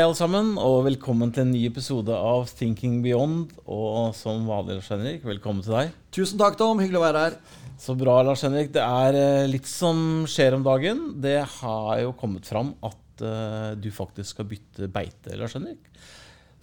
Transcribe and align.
Hei, 0.00 0.06
alle 0.08 0.16
sammen, 0.16 0.54
og 0.56 0.86
velkommen 0.86 1.28
til 1.28 1.42
en 1.42 1.50
ny 1.52 1.58
episode 1.68 2.14
av 2.16 2.46
Thinking 2.56 3.02
Beyond. 3.04 3.50
Og 3.68 4.14
som 4.16 4.46
vanlig, 4.48 4.78
Lars 4.78 4.88
Henrik, 4.88 5.26
velkommen 5.28 5.60
til 5.60 5.74
deg. 5.76 5.90
Tusen 6.16 6.40
takk, 6.40 6.56
Tom. 6.56 6.80
Hyggelig 6.80 6.96
å 6.96 7.02
være 7.02 7.24
her. 7.26 7.36
Så 7.76 7.92
bra, 8.00 8.14
Lars 8.24 8.40
Henrik. 8.46 8.70
Det 8.72 8.80
er 8.80 9.18
eh, 9.20 9.50
litt 9.52 9.68
som 9.68 10.24
skjer 10.24 10.56
om 10.56 10.64
dagen. 10.64 11.04
Det 11.20 11.36
har 11.58 12.00
jo 12.00 12.16
kommet 12.16 12.48
fram 12.48 12.72
at 12.80 13.26
uh, 13.26 13.76
du 13.76 13.90
faktisk 13.92 14.38
skal 14.38 14.48
bytte 14.48 14.88
beite, 14.88 15.36
Lars 15.36 15.58
Henrik. 15.58 15.84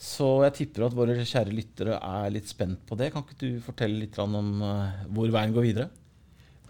Så 0.02 0.34
jeg 0.48 0.58
tipper 0.58 0.90
at 0.90 0.98
våre 0.98 1.22
kjære 1.22 1.54
lyttere 1.54 2.02
er 2.02 2.34
litt 2.34 2.50
spent 2.50 2.88
på 2.90 2.98
det. 2.98 3.14
Kan 3.14 3.22
ikke 3.22 3.38
du 3.44 3.64
fortelle 3.70 4.02
litt 4.02 4.18
om 4.18 4.64
uh, 4.66 5.06
hvor 5.14 5.30
veien 5.30 5.54
går 5.54 5.70
videre? 5.70 5.92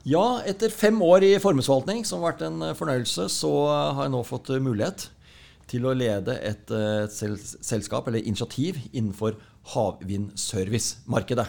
Ja, 0.03 0.41
etter 0.43 0.67
fem 0.67 0.99
år 0.99 1.31
i 1.31 1.37
formuesforvaltning, 1.39 2.03
som 2.03 2.19
har 2.19 2.33
vært 2.33 2.49
en 2.51 2.73
fornøyelse, 2.75 3.31
så 3.31 3.53
har 3.71 4.09
jeg 4.09 4.19
nå 4.19 4.27
fått 4.27 4.51
mulighet 4.59 5.13
til 5.67 5.87
å 5.87 5.95
lede 5.97 6.37
et, 6.47 6.71
et 6.71 7.11
selskap 7.11 8.07
eller 8.07 8.23
initiativ 8.23 8.79
innenfor 8.93 9.37
havvindservice-markedet. 9.73 11.47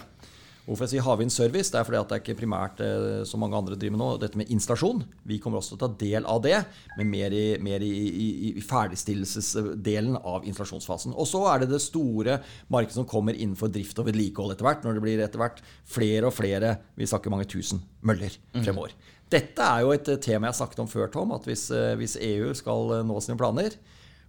Hvorfor 0.69 0.85
jeg 0.85 0.99
sier 0.99 1.05
havvindservice? 1.07 1.71
Det 1.73 1.79
er 1.79 1.85
fordi 1.87 1.97
at 1.97 2.11
det 2.11 2.15
er 2.15 2.21
ikke 2.21 2.41
primært 2.43 2.81
eh, 2.85 3.21
som 3.25 3.41
mange 3.41 3.57
andre 3.57 3.73
driver 3.73 3.95
med 3.95 4.01
nå, 4.03 4.09
dette 4.21 4.37
med 4.37 4.51
installasjon. 4.53 4.99
Vi 5.25 5.39
kommer 5.41 5.57
også 5.57 5.73
til 5.73 5.79
å 5.79 5.81
ta 5.81 5.97
del 6.03 6.27
av 6.29 6.43
det, 6.43 6.59
men 6.99 7.09
mer 7.09 7.33
i, 7.33 7.45
mer 7.65 7.81
i, 7.81 7.89
i, 7.89 8.27
i 8.51 8.61
ferdigstillelsesdelen 8.61 10.19
av 10.19 10.45
installasjonsfasen. 10.45 11.15
Og 11.17 11.25
så 11.25 11.41
er 11.49 11.63
det 11.63 11.71
det 11.71 11.81
store 11.81 12.37
markedet 12.69 12.99
som 12.99 13.09
kommer 13.09 13.33
innenfor 13.33 13.73
drift 13.73 13.97
og 13.97 14.11
vedlikehold 14.11 14.53
etter 14.53 14.69
hvert. 14.69 14.85
Når 14.85 14.99
det 14.99 15.05
blir 15.07 15.23
etter 15.25 15.41
hvert 15.41 15.63
flere 15.89 16.29
og 16.29 16.37
flere, 16.37 16.75
vi 16.99 17.09
snakker 17.09 17.33
mange 17.33 17.49
tusen, 17.49 17.81
møller 18.05 18.37
mm. 18.53 18.61
fremover. 18.61 18.93
Mm. 18.93 19.15
Dette 19.33 19.71
er 19.73 19.87
jo 19.87 19.95
et 19.95 20.13
tema 20.21 20.51
jeg 20.51 20.53
har 20.53 20.59
snakket 20.61 20.83
om 20.85 20.91
før, 20.91 21.09
Tom, 21.17 21.33
at 21.33 21.49
hvis, 21.49 21.65
eh, 21.73 21.95
hvis 21.97 22.19
EU 22.29 22.53
skal 22.57 22.99
nå 23.09 23.17
sine 23.25 23.41
planer, 23.41 23.73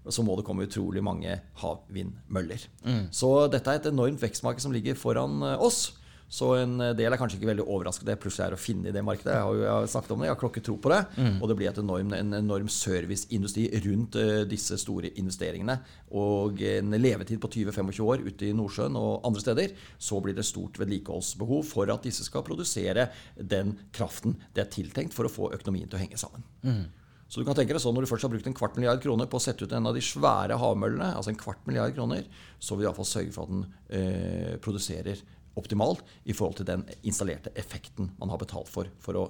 så 0.09 0.25
må 0.25 0.37
det 0.39 0.47
komme 0.49 0.67
utrolig 0.69 1.03
mange 1.05 1.39
havvindmøller. 1.61 2.67
Mm. 2.87 3.09
Så 3.15 3.33
dette 3.53 3.73
er 3.73 3.81
et 3.81 3.91
enormt 3.93 4.23
vekstmarked 4.23 4.65
som 4.65 4.75
ligger 4.75 4.99
foran 4.99 5.43
eh, 5.45 5.59
oss. 5.61 5.91
Så 6.31 6.53
en 6.61 6.77
eh, 6.79 6.93
del 6.95 7.11
er 7.11 7.19
kanskje 7.19 7.41
ikke 7.41 7.49
veldig 7.51 7.67
overrasket 7.67 8.07
det 8.07 8.17
plutselig 8.23 8.47
er 8.47 8.55
å 8.55 8.61
finne 8.61 8.91
i 8.91 8.95
det 8.95 9.03
markedet. 9.05 9.35
Jeg 9.35 9.47
har 9.47 9.57
jo 9.57 9.65
jeg 9.65 9.73
har 9.75 9.89
snakket 9.91 10.15
om 10.15 10.23
det, 10.23 10.29
jeg 10.29 10.35
har 10.37 10.41
klokketro 10.41 10.77
på 10.79 10.93
det. 10.93 11.01
Mm. 11.19 11.39
Og 11.41 11.51
det 11.51 11.57
blir 11.59 11.81
enorm, 11.83 12.15
en 12.17 12.39
enorm 12.39 12.71
serviceindustri 12.71 13.67
rundt 13.87 14.19
uh, 14.21 14.45
disse 14.49 14.79
store 14.81 15.11
investeringene. 15.21 15.77
Og 16.23 16.63
en 16.71 16.95
levetid 16.95 17.43
på 17.43 17.51
20-25 17.57 18.01
år 18.07 18.25
ute 18.29 18.47
i 18.47 18.55
Nordsjøen 18.57 18.99
og 19.01 19.27
andre 19.27 19.43
steder. 19.43 19.75
Så 19.99 20.23
blir 20.23 20.39
det 20.39 20.47
stort 20.47 20.79
vedlikeholdsbehov 20.81 21.67
for 21.67 21.91
at 21.91 22.07
disse 22.07 22.27
skal 22.27 22.47
produsere 22.47 23.11
den 23.35 23.75
kraften 23.95 24.39
det 24.55 24.65
er 24.65 24.73
tiltenkt 24.73 25.17
for 25.17 25.27
å 25.27 25.35
få 25.35 25.51
økonomien 25.57 25.91
til 25.91 25.99
å 25.99 26.05
henge 26.05 26.21
sammen. 26.21 26.47
Mm. 26.63 26.85
Så 27.31 27.39
du 27.39 27.47
kan 27.47 27.55
tenke 27.55 27.77
deg 27.77 27.83
sånn, 27.83 27.95
Når 27.95 28.05
du 28.05 28.11
først 28.11 28.27
har 28.27 28.33
brukt 28.33 28.47
en 28.51 28.57
kvart 28.59 28.79
milliard 28.79 29.03
kroner 29.03 29.29
på 29.31 29.39
å 29.39 29.43
sette 29.43 29.63
ut 29.63 29.75
en 29.77 29.87
av 29.87 29.95
de 29.95 30.03
svære 30.03 30.59
havmøllene, 30.59 31.13
altså 31.15 31.31
en 31.31 31.39
kvart 31.39 31.63
milliard 31.69 31.95
kroner, 31.95 32.25
så 32.59 32.75
vil 32.75 32.85
du 32.85 32.89
iallfall 32.89 33.07
sørge 33.07 33.35
for 33.37 33.47
at 33.47 33.53
den 33.55 33.67
eh, 33.95 34.57
produserer 34.63 35.23
optimalt 35.61 36.03
i 36.27 36.35
forhold 36.35 36.59
til 36.59 36.67
den 36.67 36.83
installerte 37.07 37.53
effekten 37.59 38.11
man 38.19 38.33
har 38.33 38.41
betalt 38.41 38.71
for 38.71 38.91
for 39.03 39.19
å 39.19 39.29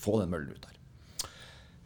få 0.00 0.20
den 0.20 0.30
møllen 0.30 0.54
ut 0.54 0.62
der. 0.62 0.76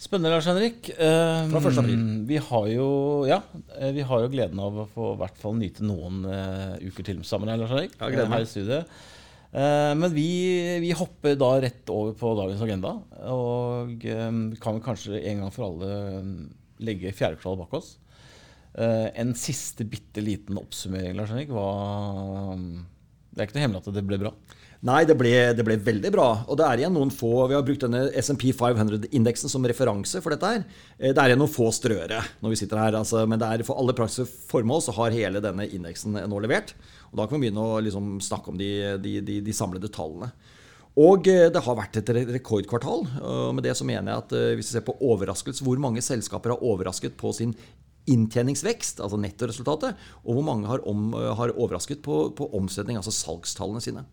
Spennende, 0.04 0.34
Lars 0.34 0.46
Henrik. 0.50 0.88
Eh, 0.90 1.48
Fra 1.48 1.60
1. 1.62 1.78
april. 1.80 2.04
Vi 2.28 2.36
har, 2.50 2.66
jo, 2.68 2.88
ja, 3.30 3.40
eh, 3.78 3.92
vi 3.94 4.04
har 4.04 4.24
jo 4.24 4.30
gleden 4.32 4.60
av 4.60 4.82
å 4.82 4.86
få 4.90 5.14
hvert 5.20 5.38
fall 5.40 5.56
nyte 5.56 5.86
noen 5.86 6.26
uh, 6.28 6.74
uker 6.82 7.06
til 7.06 7.22
sammen 7.24 7.48
her, 7.48 7.60
Lars 7.62 7.72
Henrik. 7.72 7.94
Ja, 7.96 8.10
gleder 8.10 8.28
meg. 8.28 8.42
Her 8.42 8.48
i 8.48 8.50
studiet. 8.50 8.96
Uh, 9.54 9.92
men 9.94 10.10
vi, 10.10 10.28
vi, 10.82 10.90
hopper 10.98 11.36
da 11.38 11.52
rett 11.62 11.90
over 11.94 12.16
på 12.18 12.32
dagens 12.40 12.62
agenda. 12.66 12.96
Og 13.30 13.94
vi 13.94 14.58
kan 14.62 14.80
kanskje 14.82 15.20
en 15.20 15.44
gang 15.44 15.54
for 15.54 15.68
alle 15.68 15.92
legge 16.84 17.14
fjerde 17.14 17.54
bak 17.60 17.76
oss. 17.78 17.94
en 18.74 19.30
siste 19.38 19.84
bitte 19.86 20.20
liten 20.20 20.58
oppsummering, 20.58 21.14
Lars 21.14 21.30
Henrik. 21.30 21.52
Det 21.54 23.38
er 23.38 23.46
ikke 23.46 23.56
noe 23.56 23.64
hemmelig 23.64 23.84
at 23.84 23.94
det 23.94 24.06
ble 24.08 24.18
bra? 24.24 24.32
Nei, 24.84 25.06
det 25.08 25.14
ble, 25.16 25.30
det 25.56 25.64
ble, 25.64 25.78
veldig 25.80 26.10
bra. 26.12 26.26
Og 26.44 26.58
det 26.60 26.64
er 26.66 26.82
igjen 26.82 26.92
noen 26.92 27.12
få 27.12 27.46
Vi 27.48 27.56
har 27.56 27.64
brukt 27.64 27.86
denne 27.86 28.02
SMP 28.20 28.50
500-indeksen 28.52 29.48
som 29.48 29.64
referanse 29.64 30.20
for 30.20 30.34
dette 30.34 30.50
her. 30.50 30.66
Eh, 30.98 31.14
det 31.14 31.20
er 31.22 31.32
igjen 31.32 31.40
noen 31.40 31.52
få 31.52 31.70
strøere 31.72 32.20
når 32.44 32.52
vi 32.52 32.58
sitter 32.60 32.82
her. 32.82 32.98
Altså, 32.98 33.22
men 33.30 33.40
er 33.40 33.64
for 33.64 33.80
alle 33.80 33.94
praktiske 33.96 34.28
formål 34.50 34.84
så 34.84 34.92
har 34.98 35.16
hele 35.16 35.40
denne 35.44 35.64
indeksen 35.72 36.18
nå 36.28 36.40
levert. 36.44 36.74
Og 37.10 37.16
da 37.16 37.24
kan 37.24 37.40
vi 37.40 37.46
begynne 37.46 37.64
å 37.64 37.78
liksom 37.86 38.18
snakke 38.24 38.52
om 38.52 38.60
de, 38.60 38.68
de, 39.00 39.14
de, 39.24 39.38
de, 39.46 39.56
samlede 39.56 39.88
tallene. 39.94 40.28
Og 41.00 41.32
eh, 41.32 41.46
det 41.54 41.64
har 41.64 41.80
vært 41.80 42.02
et 42.02 42.12
rekordkvartal. 42.34 43.08
Og 43.24 43.56
med 43.56 43.64
det 43.64 43.72
så 43.80 43.88
mener 43.88 44.12
jeg 44.12 44.26
at 44.26 44.36
eh, 44.36 44.52
hvis 44.58 44.68
vi 44.68 44.76
ser 44.76 44.84
på 44.84 44.98
overraskelse, 45.00 45.64
hvor 45.64 45.80
mange 45.80 46.04
selskaper 46.04 46.52
har 46.52 46.68
overrasket 46.74 47.16
på 47.16 47.32
sin 47.32 47.56
inntjeningsvekst, 48.04 49.00
altså 49.00 49.16
nettoresultatet, 49.16 49.96
og 50.28 50.36
hvor 50.36 50.44
mange 50.44 50.68
har, 50.68 50.84
om, 50.84 51.14
har 51.40 51.56
overrasket 51.56 52.04
på, 52.04 52.26
på, 52.36 52.52
omsetning, 52.52 53.00
altså 53.00 53.14
salgstallene 53.16 53.80
sine. 53.80 54.04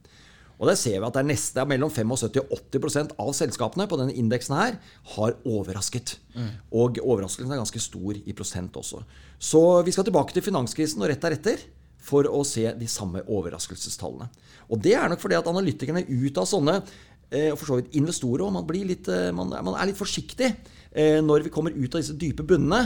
Og 0.61 0.69
der 0.69 0.77
ser 0.77 0.99
vi 0.99 1.07
at 1.07 1.15
det 1.15 1.23
er 1.23 1.29
neste 1.31 1.63
mellom 1.65 1.89
75 1.89 2.43
og 2.43 2.51
80% 2.69 3.15
av 3.19 3.31
selskapene 3.33 3.87
på 3.89 3.97
denne 3.97 4.13
indeksen 4.13 4.53
her 4.53 4.75
har 5.15 5.37
overrasket. 5.41 6.19
Mm. 6.35 6.51
Og 6.77 6.99
overraskelsen 7.01 7.55
er 7.55 7.61
ganske 7.63 7.81
stor 7.81 8.19
i 8.21 8.35
prosent 8.37 8.77
også. 8.77 9.01
Så 9.41 9.61
vi 9.87 9.93
skal 9.95 10.05
tilbake 10.05 10.35
til 10.35 10.45
finanskrisen 10.45 11.01
og 11.01 11.09
rett 11.09 11.23
deretter 11.25 11.63
for 12.01 12.29
å 12.29 12.43
se 12.45 12.67
de 12.77 12.89
samme 12.89 13.23
overraskelsestallene. 13.25 14.29
Og 14.69 14.81
det 14.85 14.93
er 14.97 15.09
nok 15.09 15.21
fordi 15.23 15.39
at 15.39 15.49
analytikerne 15.49 16.05
ut 16.05 16.37
av 16.37 16.47
sånne 16.49 16.77
eh, 16.77 17.49
og 17.49 17.57
for 17.57 17.71
så 17.71 17.79
vidt 17.79 17.97
investorer 17.97 18.45
og 18.45 18.53
man, 18.53 18.69
eh, 18.69 19.31
man, 19.33 19.55
man 19.65 19.77
er 19.77 19.89
litt 19.89 19.99
forsiktig 19.99 20.51
eh, 20.51 21.17
når 21.25 21.47
vi 21.47 21.53
kommer 21.53 21.73
ut 21.73 21.89
av 21.89 22.03
disse 22.03 22.17
dype 22.21 22.45
bunnene. 22.45 22.85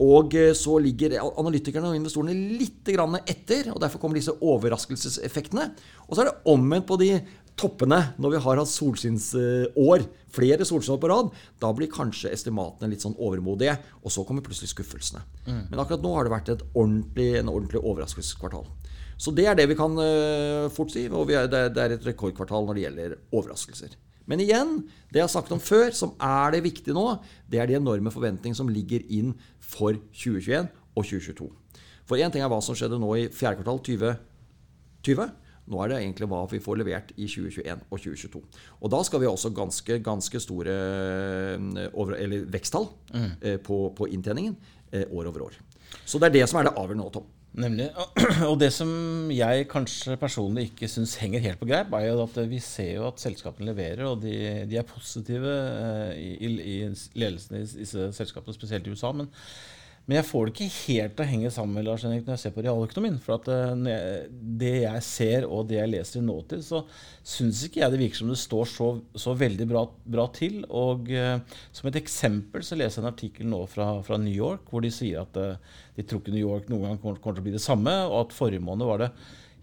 Og 0.00 0.34
eh, 0.38 0.54
så 0.56 0.78
ligger 0.80 1.18
analytikerne 1.20 1.90
og 1.90 1.98
investorene 1.98 2.56
litt 2.60 2.88
etter, 2.90 3.68
og 3.72 3.80
derfor 3.82 4.00
kommer 4.00 4.16
disse 4.16 4.32
overraskelseseffektene. 4.32 5.68
Og 6.08 6.16
så 6.16 6.24
er 6.24 6.30
det 6.30 6.50
omvendt 6.50 6.88
på 6.88 6.98
de 7.00 7.12
toppene 7.60 7.98
når 8.20 8.34
vi 8.34 8.40
har 8.46 8.60
hatt 8.62 8.72
solskinnsår, 8.72 10.06
flere 10.32 10.64
solskinnsår 10.64 11.00
på 11.02 11.10
rad. 11.12 11.30
Da 11.60 11.72
blir 11.76 11.92
kanskje 11.92 12.32
estimatene 12.32 12.90
litt 12.92 13.04
sånn 13.04 13.18
overmodige, 13.20 13.76
og 14.00 14.14
så 14.14 14.24
kommer 14.24 14.44
plutselig 14.46 14.72
skuffelsene. 14.72 15.22
Mm. 15.46 15.64
Men 15.68 15.82
akkurat 15.82 16.04
nå 16.04 16.14
har 16.16 16.26
det 16.26 16.34
vært 16.34 16.52
ordentlig, 16.72 17.32
en 17.40 17.52
ordentlig 17.52 17.82
overraskelseskvartal. 17.82 18.68
Så 19.20 19.34
det 19.36 19.50
er 19.50 19.58
det 19.58 19.68
vi 19.68 19.76
kan 19.76 19.98
uh, 20.00 20.70
fort 20.72 20.94
si. 20.94 21.04
Og 21.12 21.28
det, 21.28 21.58
er 21.60 21.92
et 21.92 22.06
rekordkvartal 22.06 22.64
når 22.64 22.78
det 22.78 22.84
gjelder 22.86 23.18
overraskelser. 23.28 23.98
Men 24.28 24.42
igjen, 24.42 24.76
det 25.10 25.22
jeg 25.22 25.26
har 25.26 25.32
sagt 25.32 25.52
om 25.54 25.62
før, 25.62 25.90
som 25.96 26.12
er 26.20 26.54
det 26.54 26.64
viktige 26.66 26.96
nå, 26.96 27.06
det 27.50 27.60
er 27.60 27.70
de 27.70 27.78
enorme 27.78 28.12
forventningene 28.14 28.58
som 28.58 28.70
ligger 28.70 29.04
inn 29.08 29.32
for 29.62 29.96
2021 30.12 30.68
og 30.68 31.04
2022. 31.04 31.48
For 32.08 32.18
én 32.18 32.32
ting 32.34 32.42
er 32.42 32.50
hva 32.50 32.58
som 32.64 32.76
skjedde 32.78 32.98
nå 33.00 33.10
i 33.16 33.28
fjerde 33.30 33.60
kvartal 33.60 33.80
2020. 33.86 35.30
Nå 35.70 35.82
er 35.82 35.92
det 35.92 35.98
egentlig 36.00 36.26
hva 36.30 36.40
vi 36.50 36.58
får 36.62 36.80
levert 36.80 37.12
i 37.14 37.28
2021 37.30 37.84
og 37.86 38.00
2022. 38.02 38.40
Og 38.80 38.90
da 38.90 39.02
skal 39.06 39.22
vi 39.22 39.28
også 39.30 39.52
ganske, 39.54 39.98
ganske 40.02 40.42
store 40.42 40.74
eh, 40.74 41.84
over, 41.92 42.16
veksttall 42.50 42.88
mm. 43.14 43.28
Eh, 43.38 43.58
på, 43.62 43.82
på, 43.94 44.08
inntjeningen 44.10 44.56
eh, 44.90 45.06
år 45.06 45.30
over 45.30 45.46
år. 45.46 45.60
Så 46.04 46.18
det 46.18 46.30
er 46.30 46.40
det 46.40 46.48
som 46.50 46.58
er 46.58 46.68
det 46.68 46.74
avgjørende 46.74 47.04
nå, 47.04 47.12
Tom. 47.14 47.28
Nemlig. 47.58 47.88
Og 48.50 48.54
det 48.60 48.70
som 48.74 48.90
jeg 49.34 49.66
kanskje 49.70 50.14
personlig 50.20 50.68
ikke 50.68 50.88
syns 50.90 51.16
henger 51.18 51.42
helt 51.42 51.58
på 51.58 51.66
greip, 51.66 51.90
er 51.98 52.06
jo 52.06 52.22
at 52.22 52.38
vi 52.50 52.60
ser 52.62 52.92
jo 53.00 53.08
at 53.08 53.22
selskapene 53.22 53.72
leverer, 53.72 54.04
og 54.06 54.22
de, 54.22 54.34
de 54.70 54.78
er 54.78 54.86
positive 54.86 55.54
i, 56.14 56.30
i, 56.46 56.52
i, 56.76 56.76
ledelsen 57.18 57.58
i 57.58 57.64
disse 57.66 58.10
selskapene, 58.14 58.54
spesielt 58.54 58.86
i 58.86 58.94
USA. 58.94 59.10
Men 59.16 59.32
men 60.10 60.16
jeg 60.18 60.26
får 60.26 60.48
det 60.48 60.50
ikke 60.56 60.74
helt 60.74 61.12
til 61.14 61.22
å 61.22 61.30
henge 61.30 61.50
sammen 61.54 61.84
Lars 61.86 62.02
Henrik, 62.02 62.24
når 62.26 62.34
jeg 62.34 62.42
ser 62.42 62.52
på 62.56 62.64
realøkonomien. 62.66 63.20
For 63.22 63.46
eh, 63.54 64.24
det 64.58 64.72
jeg 64.82 65.02
ser 65.06 65.44
og 65.46 65.68
det 65.70 65.76
jeg 65.76 65.90
leser 65.92 66.18
i 66.18 66.22
nåtid, 66.26 66.64
så 66.66 66.80
syns 67.22 67.60
ikke 67.62 67.78
jeg 67.78 67.94
det 67.94 68.00
virker 68.00 68.18
som 68.18 68.32
det 68.32 68.40
står 68.40 68.66
så, 68.72 68.88
så 69.14 69.36
veldig 69.38 69.68
bra, 69.70 69.84
bra, 70.10 70.24
til. 70.34 70.64
Og 70.66 71.12
eh, 71.14 71.36
som 71.70 71.86
et 71.86 71.98
eksempel 72.00 72.64
så 72.66 72.74
leser 72.80 72.98
jeg 72.98 73.04
en 73.04 73.10
artikkel 73.12 73.46
nå 73.52 73.60
fra, 73.70 73.86
fra 74.02 74.18
New 74.18 74.34
York 74.34 74.66
hvor 74.72 74.82
de 74.82 74.90
sier 74.90 75.22
at 75.22 75.38
eh, 75.38 75.78
de 75.94 76.02
tror 76.02 76.24
ikke 76.24 76.34
New 76.34 76.42
York 76.42 76.66
noen 76.72 76.88
gang 76.88 76.98
kommer, 77.04 77.20
kommer, 77.22 77.38
til 77.38 77.44
å 77.44 77.46
bli 77.46 77.54
det 77.54 77.62
samme, 77.62 77.94
og 78.08 78.16
at 78.24 78.34
forrige 78.34 78.66
måned 78.66 78.90
var 78.90 79.04
det 79.04 79.12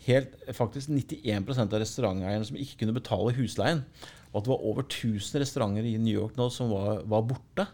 helt, 0.07 0.37
faktisk 0.55 0.95
91% 0.95 1.75
av 1.75 1.83
restauranteierne 1.83 2.47
som 2.47 2.61
ikke 2.63 2.85
kunne 2.85 2.95
betale 2.95 3.35
husleien. 3.35 3.83
Og 4.31 4.39
at 4.39 4.47
det 4.47 4.53
var 4.55 4.63
over 4.71 4.87
1000 4.87 5.43
restauranter 5.43 5.91
i 5.91 5.97
New 5.99 6.15
York 6.15 6.39
nå 6.39 6.47
som 6.55 6.71
var, 6.71 7.03
var 7.03 7.27
borte. 7.35 7.67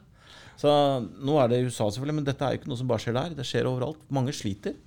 Så 0.60 0.72
nå 1.02 1.38
er 1.42 1.52
det 1.52 1.62
i 1.62 1.68
USA, 1.68 1.88
selvfølgelig, 1.88 2.18
men 2.20 2.28
dette 2.28 2.46
er 2.46 2.56
jo 2.56 2.62
ikke 2.62 2.72
noe 2.72 2.80
som 2.80 2.90
bare 2.90 3.04
skjer 3.04 3.18
der. 3.18 3.38
Det 3.38 3.48
skjer 3.48 3.70
overalt. 3.70 4.04
Mange 4.14 4.36
sliter. 4.36 4.78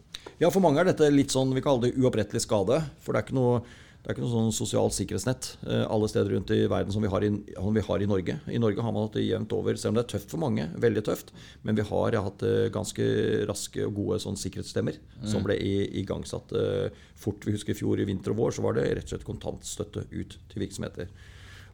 Ja, 0.41 0.51
for 0.51 0.63
mange 0.65 0.83
er 0.83 0.91
dette 0.91 1.09
litt 1.13 1.35
sånn 1.35 1.55
vi 1.57 1.65
kaller 1.65 1.89
det 1.89 1.99
uopprettelig 2.01 2.45
skade. 2.45 2.81
For 3.03 3.13
det 3.13 3.21
er 3.21 3.27
ikke 3.27 3.37
noe, 3.39 3.61
det 4.03 4.11
er 4.11 4.17
ikke 4.17 4.25
noe 4.25 4.33
sånn 4.33 4.55
sosialt 4.55 4.95
sikkerhetsnett 4.97 5.49
eh, 5.67 5.85
alle 5.91 6.09
steder 6.11 6.35
rundt 6.35 6.53
i 6.55 6.61
verden 6.71 6.95
som 6.95 7.05
vi, 7.05 7.11
har 7.11 7.25
i, 7.27 7.31
vi 7.31 7.85
har 7.89 8.03
i 8.05 8.09
Norge. 8.11 8.37
I 8.53 8.61
Norge 8.63 8.85
har 8.85 8.95
man 8.95 9.07
hatt 9.07 9.17
det 9.19 9.25
jevnt 9.27 9.55
over, 9.57 9.79
selv 9.81 9.95
om 9.95 9.99
det 9.99 10.05
er 10.05 10.13
tøft 10.15 10.35
for 10.35 10.43
mange. 10.43 10.69
veldig 10.83 11.05
tøft, 11.09 11.33
Men 11.67 11.79
vi 11.79 11.87
har 11.89 12.19
hatt 12.29 12.45
eh, 12.47 12.69
ganske 12.75 13.07
raske 13.51 13.87
og 13.87 13.97
gode 14.01 14.21
sånn 14.23 14.39
sikkerhetssystemer 14.41 15.01
mm. 15.01 15.31
som 15.33 15.47
ble 15.47 15.59
igangsatt 16.03 16.53
eh, 16.57 17.01
fort. 17.17 17.47
Vi 17.47 17.57
husker 17.57 17.75
i 17.75 17.81
fjor 17.81 18.03
i 18.03 18.09
vinter 18.09 18.35
og 18.35 18.45
vår 18.45 18.59
så 18.59 18.67
var 18.67 18.79
det 18.79 18.91
rett 18.93 19.09
og 19.09 19.17
slett 19.17 19.29
kontantstøtte 19.29 20.07
ut 20.13 20.39
til 20.53 20.67
virksomheter. 20.67 21.11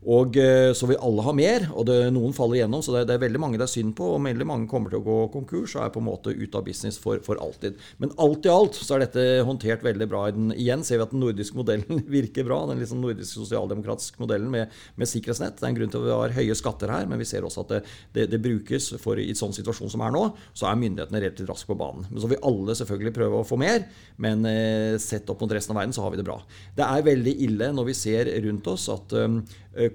Og 0.02 0.36
eh, 0.40 0.72
Så 0.74 0.88
vil 0.90 1.00
alle 1.02 1.24
ha 1.26 1.34
mer, 1.36 1.66
og 1.70 1.86
det, 1.86 1.96
noen 2.14 2.34
faller 2.34 2.60
igjennom. 2.60 2.82
Så 2.82 2.94
det, 2.94 3.04
det, 3.08 3.16
er 3.16 3.24
veldig 3.24 3.40
mange 3.42 3.60
det 3.60 3.66
er 3.68 3.72
synd 3.72 3.94
på, 3.98 4.08
og 4.16 4.24
veldig 4.24 4.48
mange 4.48 4.68
kommer 4.70 4.92
til 4.92 5.00
å 5.00 5.06
gå 5.06 5.18
konkurs 5.34 5.76
og 5.76 5.84
er 5.84 5.92
på 5.94 6.02
en 6.02 6.08
måte 6.08 6.34
ute 6.34 6.58
av 6.58 6.66
business 6.66 6.98
for, 7.00 7.22
for 7.24 7.40
alltid. 7.42 7.78
Men 8.02 8.14
alt 8.22 8.48
i 8.48 8.52
alt 8.52 8.78
så 8.78 8.96
er 8.96 9.04
dette 9.04 9.26
håndtert 9.46 9.84
veldig 9.86 10.08
bra. 10.10 10.24
Den, 10.34 10.50
igjen 10.56 10.82
ser 10.86 11.00
vi 11.00 11.06
at 11.06 11.14
den 11.14 11.22
nordiske 11.22 11.58
modellen 11.58 12.02
virker 12.18 12.46
bra. 12.48 12.62
Den 12.70 12.82
liksom 12.82 13.02
nordiske 13.04 13.38
sosialdemokratiske 13.44 14.22
modellen 14.22 14.50
med, 14.52 14.74
med, 14.98 15.10
sikkerhetsnett. 15.12 15.60
Det 15.60 15.68
er 15.68 15.72
en 15.72 15.78
grunn 15.78 15.94
til 15.94 16.02
at 16.02 16.08
vi 16.08 16.16
har 16.16 16.36
høye 16.40 16.58
skatter 16.58 16.92
her, 16.92 17.06
men 17.10 17.22
vi 17.22 17.28
ser 17.28 17.46
også 17.46 17.66
at 17.66 17.76
det, 18.16 18.26
det, 18.32 18.42
brukes 18.42 18.90
for 18.98 19.20
i 19.22 19.30
sånn 19.38 19.54
situasjon 19.54 19.92
som 19.92 20.02
er 20.02 20.14
nå, 20.14 20.24
så 20.56 20.66
er 20.66 20.80
myndighetene 20.80 21.22
relativt 21.22 21.52
raskt 21.52 21.70
på 21.70 21.78
banen. 21.78 22.08
Men 22.10 22.24
så 22.24 22.30
vil 22.32 22.42
alle 22.48 22.74
selvfølgelig 22.78 23.14
prøve 23.14 23.42
å 23.42 23.46
få 23.46 23.58
mer, 23.60 23.86
men 24.22 24.42
eh, 24.50 24.98
sett 25.02 25.30
opp 25.30 25.44
mot 25.44 25.54
resten 25.54 25.76
av 25.76 25.82
verden 25.82 25.94
så 25.94 26.02
har 26.02 26.14
vi 26.14 26.18
det 26.18 26.26
bra. 26.26 26.40
Det 26.74 26.88
er 26.88 27.06
veldig 27.06 27.36
ille 27.46 27.70
når 27.76 27.90
vi 27.92 27.94
ser 27.96 28.32
rundt 28.42 28.66
oss 28.72 28.88
at 28.90 29.12
Eh, 29.12 29.28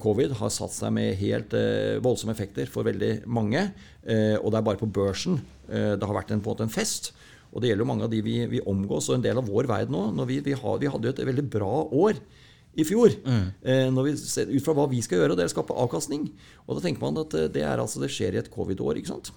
covid 0.02 0.34
har 0.40 0.50
satt 0.54 0.74
seg 0.74 0.94
med 0.96 1.16
helt 1.20 1.54
eh, 1.58 2.00
voldsomme 2.04 2.34
effekter 2.34 2.70
for 2.72 2.88
veldig 2.88 3.28
mange. 3.30 3.68
Eh, 4.02 4.36
og 4.40 4.52
det 4.52 4.60
er 4.60 4.68
bare 4.72 4.82
på 4.82 4.90
børsen 4.90 5.42
det 5.68 6.00
har 6.00 6.16
vært 6.16 6.30
en, 6.32 6.40
på 6.40 6.48
en, 6.48 6.56
måte 6.56 6.64
en 6.64 6.72
fest. 6.72 7.10
Og 7.52 7.60
det 7.60 7.68
gjelder 7.68 7.84
jo 7.84 7.88
mange 7.90 8.06
av 8.06 8.12
de 8.14 8.22
vi, 8.24 8.38
vi 8.48 8.62
omgås, 8.64 9.10
og 9.10 9.18
en 9.18 9.24
del 9.26 9.40
av 9.42 9.50
vår 9.50 9.68
verden 9.68 9.98
òg. 10.00 10.22
Vi, 10.30 10.38
vi, 10.46 10.54
vi, 10.56 10.92
hadde 10.94 11.10
jo 11.10 11.12
et 11.12 11.20
veldig 11.28 11.44
bra 11.52 11.72
år 11.92 12.22
i 12.78 12.86
fjor. 12.88 13.12
Mm. 13.26 13.50
Eh, 13.68 14.00
vi 14.06 14.14
ser, 14.22 14.48
ut 14.48 14.64
fra 14.64 14.78
hva 14.78 14.86
vi 14.88 15.02
skal 15.04 15.20
gjøre, 15.20 15.36
og 15.36 15.42
det 15.42 15.50
å 15.50 15.52
skape 15.52 15.76
avkastning. 15.76 16.30
Og 16.68 16.78
da 16.78 16.86
tenker 16.86 17.04
man 17.04 17.20
at 17.24 17.36
det, 17.52 17.66
er 17.68 17.84
altså, 17.84 18.00
det 18.04 18.14
skjer 18.14 18.38
i 18.38 18.42
et 18.44 18.52
covid-år. 18.54 19.02
ikke 19.02 19.12
sant? 19.12 19.34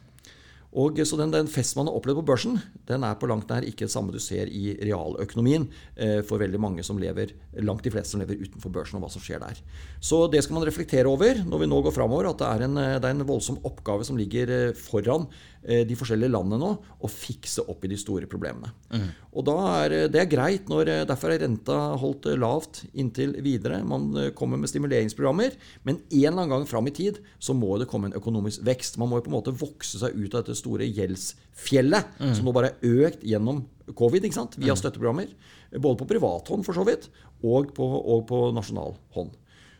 Og 0.71 1.01
så 1.03 1.19
den, 1.19 1.33
den 1.35 1.49
festen 1.51 1.81
man 1.81 1.89
har 1.91 1.97
opplevd 1.99 2.21
på 2.21 2.27
børsen, 2.31 2.61
den 2.87 3.03
er 3.07 3.17
på 3.19 3.27
langt 3.31 3.51
nær 3.51 3.67
ikke 3.67 3.89
det 3.89 3.95
samme 3.95 4.15
du 4.15 4.21
ser 4.23 4.47
i 4.47 4.77
realøkonomien 4.79 5.67
eh, 5.97 6.21
for 6.27 6.43
veldig 6.43 6.61
mange 6.63 6.85
som 6.87 7.01
lever, 7.01 7.35
langt 7.67 7.83
de 7.87 7.91
fleste 7.91 8.15
som 8.15 8.23
lever 8.23 8.39
utenfor 8.45 8.71
børsen, 8.75 8.99
og 8.99 9.07
hva 9.07 9.11
som 9.11 9.25
skjer 9.25 9.43
der. 9.43 9.59
Så 9.99 10.23
det 10.31 10.45
skal 10.47 10.61
man 10.61 10.67
reflektere 10.69 11.11
over 11.11 11.43
når 11.43 11.65
vi 11.65 11.71
nå 11.71 11.81
går 11.87 11.97
framover, 11.97 12.31
at 12.31 12.43
det 12.43 12.51
er, 12.51 12.67
en, 12.69 12.83
det 13.03 13.03
er 13.03 13.17
en 13.17 13.27
voldsom 13.27 13.59
oppgave 13.67 14.07
som 14.07 14.21
ligger 14.21 14.55
eh, 14.55 14.77
foran 14.79 15.27
Eh, 15.61 15.83
de 15.85 15.93
forskjellige 15.93 16.33
landene 16.33 16.57
nå 16.57 16.69
å 17.05 17.09
fikse 17.13 17.67
opp 17.69 17.83
i 17.85 17.91
de 17.93 17.97
store 18.01 18.25
problemene. 18.31 18.71
Mm. 18.97 19.09
Og 19.37 19.45
da 19.45 19.57
er, 19.83 19.95
Det 20.09 20.21
er 20.23 20.31
greit. 20.31 20.69
Når, 20.69 20.89
eh, 20.89 21.05
derfor 21.05 21.31
er 21.31 21.41
renta 21.41 21.97
holdt 22.01 22.27
eh, 22.27 22.39
lavt 22.39 22.85
inntil 22.95 23.35
videre. 23.43 23.85
Man 23.85 24.33
kommer 24.35 24.57
med 24.57 24.71
stimuleringsprogrammer, 24.71 25.53
men 25.85 26.01
en 26.11 26.17
eller 26.17 26.31
annen 26.31 26.49
gang 26.49 26.67
fram 26.67 26.87
i 26.89 26.91
tid 26.91 27.21
så 27.39 27.53
må 27.53 27.79
det 27.79 27.89
komme 27.89 28.09
en 28.09 28.17
økonomisk 28.17 28.65
vekst. 28.65 28.97
Man 28.97 29.11
må 29.11 29.21
jo 29.21 29.29
på 29.29 29.33
en 29.33 29.37
måte 29.37 29.53
vokse 29.53 30.01
seg 30.01 30.17
ut 30.17 30.35
av 30.35 30.45
dette 30.45 30.57
store 30.61 30.89
gjeldsfjellet 30.89 32.17
mm. 32.21 32.33
som 32.37 32.47
nå 32.47 32.55
bare 32.57 32.75
er 32.77 33.05
økt 33.09 33.27
gjennom 33.27 33.65
covid 33.97 34.27
ikke 34.27 34.39
sant? 34.39 34.57
via 34.61 34.77
mm. 34.77 34.81
støtteprogrammer. 34.81 35.31
Både 35.77 36.01
på 36.01 36.09
privathånd 36.11 36.67
for 36.67 36.77
så 36.77 36.85
vidt, 36.87 37.09
og 37.47 37.73
på, 37.77 37.87
og 37.87 38.27
på 38.29 38.49
nasjonal 38.55 38.97
hånd. 39.17 39.33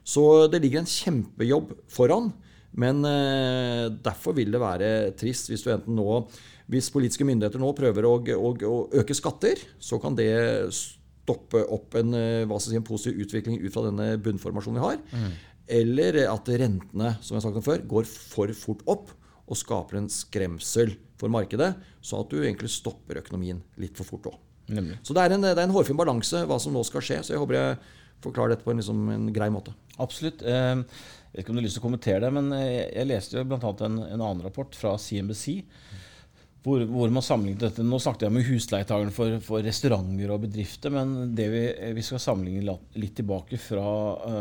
Så 0.07 0.47
det 0.51 0.63
ligger 0.63 0.83
en 0.83 0.91
kjempejobb 0.91 1.75
foran. 1.91 2.31
Men 2.71 3.03
eh, 3.07 3.89
derfor 4.03 4.37
vil 4.37 4.53
det 4.55 4.63
være 4.63 4.89
trist 5.19 5.51
hvis 5.51 5.65
du 5.67 5.73
enten 5.73 5.97
nå 5.99 6.21
Hvis 6.71 6.93
politiske 6.95 7.27
myndigheter 7.27 7.59
nå 7.59 7.73
prøver 7.75 8.07
å, 8.07 8.13
å, 8.23 8.51
å 8.55 8.77
øke 9.01 9.17
skatter, 9.19 9.59
så 9.83 9.99
kan 9.99 10.15
det 10.15 10.31
stoppe 10.71 11.65
opp 11.67 11.97
en, 11.99 12.15
eh, 12.15 12.59
si, 12.63 12.77
en, 12.79 12.87
positiv 12.87 13.25
utvikling 13.27 13.59
ut 13.59 13.75
fra 13.75 13.89
denne 13.89 14.13
bunnformasjonen 14.23 14.79
vi 14.79 14.85
har. 14.85 15.01
Mm. 15.11 15.33
Eller 15.81 16.21
at 16.31 16.47
rentene 16.47 17.17
som 17.19 17.35
jeg 17.35 17.41
har 17.41 17.49
sagt 17.49 17.59
om 17.59 17.67
før, 17.67 17.83
går 17.91 18.07
for 18.07 18.55
fort 18.59 18.87
opp 18.91 19.11
og 19.51 19.59
skaper 19.59 19.99
en 19.99 20.11
skremsel 20.13 20.95
for 21.21 21.33
markedet, 21.33 21.75
så 22.01 22.23
at 22.23 22.31
du 22.31 22.39
egentlig 22.41 22.71
stopper 22.73 23.21
økonomien 23.21 23.61
litt 23.83 23.99
for 23.99 24.09
fort 24.09 24.31
òg. 24.31 24.39
Så 25.03 25.17
det 25.17 25.23
er, 25.25 25.35
en, 25.35 25.43
det 25.43 25.57
er 25.57 25.65
en 25.65 25.75
hårfin 25.75 25.99
balanse 25.99 26.45
hva 26.47 26.59
som 26.63 26.75
nå 26.75 26.83
skal 26.87 27.03
skje. 27.03 27.17
Så 27.27 27.35
jeg 27.35 27.41
håper 27.43 27.57
jeg 27.57 27.79
forklarer 28.23 28.55
dette 28.55 28.67
på 28.67 28.71
en, 28.71 28.79
liksom, 28.79 29.01
en 29.11 29.33
grei 29.35 29.49
måte. 29.53 29.75
Absolutt. 30.01 30.45
Eh, 30.47 30.77
jeg 31.31 31.33
vet 31.33 31.43
ikke 31.43 31.53
om 31.53 31.59
du 31.59 31.63
har 31.63 31.67
lyst 31.67 31.79
til 31.79 31.83
å 31.83 31.89
kommentere 31.89 32.23
det, 32.23 32.31
men 32.37 32.53
jeg, 32.55 32.85
jeg 32.95 33.11
leste 33.11 33.39
jo 33.39 33.49
bl.a. 33.51 33.73
En, 33.87 33.99
en 34.07 34.21
annen 34.21 34.45
rapport 34.47 34.79
fra 34.79 34.95
CNBC. 35.01 35.49
Hvor, 36.61 36.83
hvor, 36.85 37.09
man 37.09 37.25
sammenlignet 37.25 37.63
dette. 37.65 37.85
Nå 37.87 37.99
snakket 38.03 38.27
jeg 38.27 38.35
om 38.35 38.43
husleietakerne 38.45 39.15
for, 39.17 39.39
for, 39.45 39.65
restauranter 39.65 40.35
og 40.35 40.43
bedrifter, 40.43 40.93
men 40.93 41.33
det 41.35 41.47
vi, 41.49 41.63
vi 41.97 42.05
skal 42.05 42.21
sammenligne 42.21 42.77
litt 43.01 43.15
tilbake 43.17 43.57
fra 43.63 43.87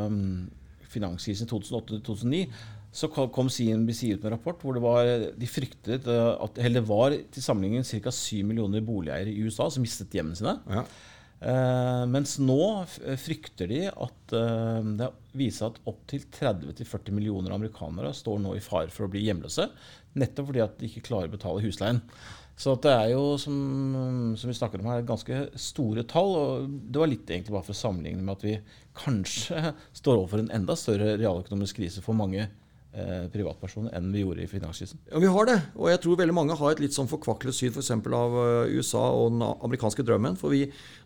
um, 0.10 0.50
finanskrisen 0.92 1.48
2008-2009, 1.48 2.42
så 2.92 3.10
kom 3.14 3.50
CNBC 3.54 4.16
ut 4.16 4.24
med 4.24 4.32
en 4.32 4.34
rapport 4.34 4.64
hvor 4.66 4.74
det 4.74 4.82
var, 4.82 5.08
de 5.38 5.50
fryktet 5.50 6.08
at 6.10 6.58
eller 6.58 6.80
det 6.80 6.90
var 6.90 7.14
til 7.14 7.46
sammenligning 7.46 7.86
ca. 7.86 8.14
7 8.14 8.42
millioner 8.50 8.82
boligeiere 8.86 9.30
i 9.30 9.46
USA 9.46 9.70
som 9.70 9.86
mistet 9.86 10.16
hjemmene 10.16 10.40
sine. 10.40 10.58
Ja. 10.74 10.86
Uh, 11.40 12.04
mens 12.12 12.34
nå 12.42 12.58
frykter 13.22 13.70
de 13.72 13.86
at 13.88 14.34
uh, 14.36 14.82
det 15.00 15.08
viser 15.40 15.70
at 15.70 15.78
opptil 15.88 16.26
30-40 16.36 17.16
millioner 17.16 17.54
amerikanere 17.56 18.12
står 18.18 18.42
nå 18.44 18.58
i 18.58 18.64
fare 18.64 18.92
for 18.92 19.06
å 19.06 19.14
bli 19.14 19.24
hjemløse. 19.28 19.70
Nettopp 20.20 20.50
fordi 20.50 20.66
at 20.66 20.76
de 20.82 20.90
ikke 20.90 21.06
klarer 21.06 21.30
å 21.30 21.38
betale 21.38 21.64
husleien. 21.64 22.02
Så 22.60 22.74
det 22.84 22.92
er 22.92 23.14
jo, 23.14 23.38
som, 23.40 23.56
som 24.36 24.50
vi 24.50 24.58
snakker 24.58 24.82
om 24.82 24.90
her, 24.92 25.06
ganske 25.08 25.46
store 25.56 26.04
tall. 26.10 26.34
og 26.36 26.74
Det 26.92 27.00
var 27.00 27.08
litt 27.08 27.30
egentlig 27.30 27.54
bare 27.56 27.70
for 27.70 27.78
å 27.78 27.84
sammenligne 27.86 28.26
med 28.26 28.34
at 28.34 28.44
vi 28.44 28.58
kanskje 29.00 29.70
står 30.02 30.18
overfor 30.18 30.44
en 30.44 30.52
enda 30.58 30.76
større 30.76 31.14
realøkonomisk 31.22 31.80
krise 31.80 32.04
for 32.04 32.20
mange 32.20 32.50
Eh, 32.50 32.69
privatpersoner 33.30 33.94
enn 33.94 34.08
vi 34.10 34.24
gjorde 34.24 34.42
i 34.42 34.50
finanskrisen. 34.50 34.98
Ja, 35.12 35.20
Vi 35.22 35.30
har 35.30 35.46
det. 35.46 35.58
Og 35.78 35.92
jeg 35.92 36.02
tror 36.02 36.18
veldig 36.18 36.34
mange 36.34 36.58
har 36.58 36.72
et 36.72 36.82
litt 36.82 36.96
sånn 36.96 37.10
forkvaklet 37.10 37.54
syn 37.54 37.70
f.eks. 37.70 37.92
av 37.94 38.38
eh, 38.42 38.74
USA 38.74 39.04
og 39.14 39.36
den 39.36 39.44
amerikanske 39.46 40.06
drømmen. 40.08 40.40
For 40.40 40.50
vi, 40.50 40.64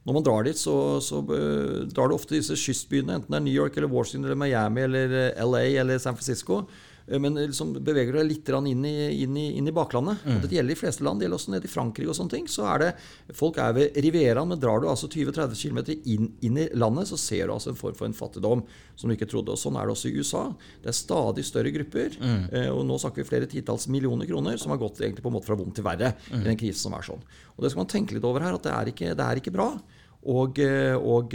når 0.08 0.18
man 0.18 0.26
drar 0.26 0.48
dit, 0.48 0.60
så, 0.60 1.02
så 1.04 1.20
uh, 1.28 1.84
drar 1.92 2.10
det 2.10 2.16
ofte 2.16 2.38
disse 2.38 2.56
kystbyene, 2.60 3.20
enten 3.20 3.36
det 3.36 3.40
er 3.42 3.46
New 3.46 3.56
York 3.56 3.78
eller 3.78 3.92
Washington 3.92 4.30
eller 4.30 4.40
Miami 4.40 4.86
eller 4.88 5.18
LA 5.44 5.66
eller 5.84 6.00
San 6.00 6.16
Francisco. 6.16 6.64
Eh, 7.08 7.20
men 7.20 7.36
liksom 7.36 7.74
beveger 7.84 8.18
deg 8.18 8.30
litt 8.30 8.50
inn 8.54 8.86
i, 8.86 9.24
inn 9.24 9.38
i, 9.38 9.46
inn 9.58 9.68
i 9.68 9.76
baklandet. 9.76 10.24
Mm. 10.24 10.40
Dette 10.44 10.56
gjelder 10.56 10.74
de 10.74 10.80
fleste 10.80 11.06
land. 11.06 11.20
Det 11.20 11.28
gjelder 11.28 11.40
også 11.40 11.54
nede 11.54 11.68
i 11.68 11.72
Frankrike. 11.72 12.10
og 12.10 12.18
sånne 12.18 12.36
ting, 12.36 12.48
så 12.48 12.68
er 12.74 12.84
det, 12.84 12.92
Folk 13.36 13.58
er 13.62 13.74
ved 13.76 13.98
Rivieraen, 14.04 14.50
men 14.50 14.60
drar 14.62 14.82
du 14.82 14.88
altså 14.90 15.10
20-30 15.12 15.56
km 15.60 15.80
inn, 16.04 16.30
inn, 16.42 16.60
i 16.60 16.68
landet, 16.78 17.10
så 17.10 17.20
ser 17.20 17.48
du 17.48 17.56
altså 17.56 17.74
en 17.74 17.80
form 17.80 17.98
for 17.98 18.10
en 18.10 18.18
fattigdom 18.18 18.64
som 18.96 19.10
du 19.10 19.16
ikke 19.16 19.30
trodde. 19.30 19.56
og 19.56 19.60
Sånn 19.60 19.80
er 19.80 19.88
det 19.88 19.96
også 19.96 20.12
i 20.12 20.20
USA. 20.20 20.44
Det 20.84 20.92
er 20.92 21.00
stadig 21.00 21.48
større 21.48 21.74
grupper. 21.76 22.20
Mm. 22.20 22.46
Eh, 22.52 22.70
og 22.74 22.86
Nå 22.88 23.00
snakker 23.02 23.24
vi 23.24 23.30
flere 23.30 23.50
titalls 23.50 23.90
millioner 23.92 24.30
kroner 24.30 24.60
som 24.62 24.74
har 24.74 24.82
gått 24.82 25.02
egentlig 25.02 25.26
på 25.26 25.32
en 25.32 25.38
måte 25.40 25.50
fra 25.50 25.60
vondt 25.60 25.78
til 25.80 25.88
verre 25.88 26.14
mm. 26.30 26.40
i 26.42 26.46
den 26.48 26.60
krisen 26.60 26.88
som 26.88 26.96
er 26.98 27.08
sånn. 27.08 27.28
Og 27.56 27.64
Det 27.66 27.74
skal 27.74 27.84
man 27.84 27.92
tenke 27.92 28.16
litt 28.16 28.28
over 28.28 28.44
her, 28.44 28.56
at 28.58 28.66
det 28.66 28.74
er 28.74 28.94
ikke, 28.94 29.12
det 29.18 29.28
er 29.28 29.42
ikke 29.42 29.56
bra. 29.56 29.74
Og, 30.24 30.60
og, 31.04 31.34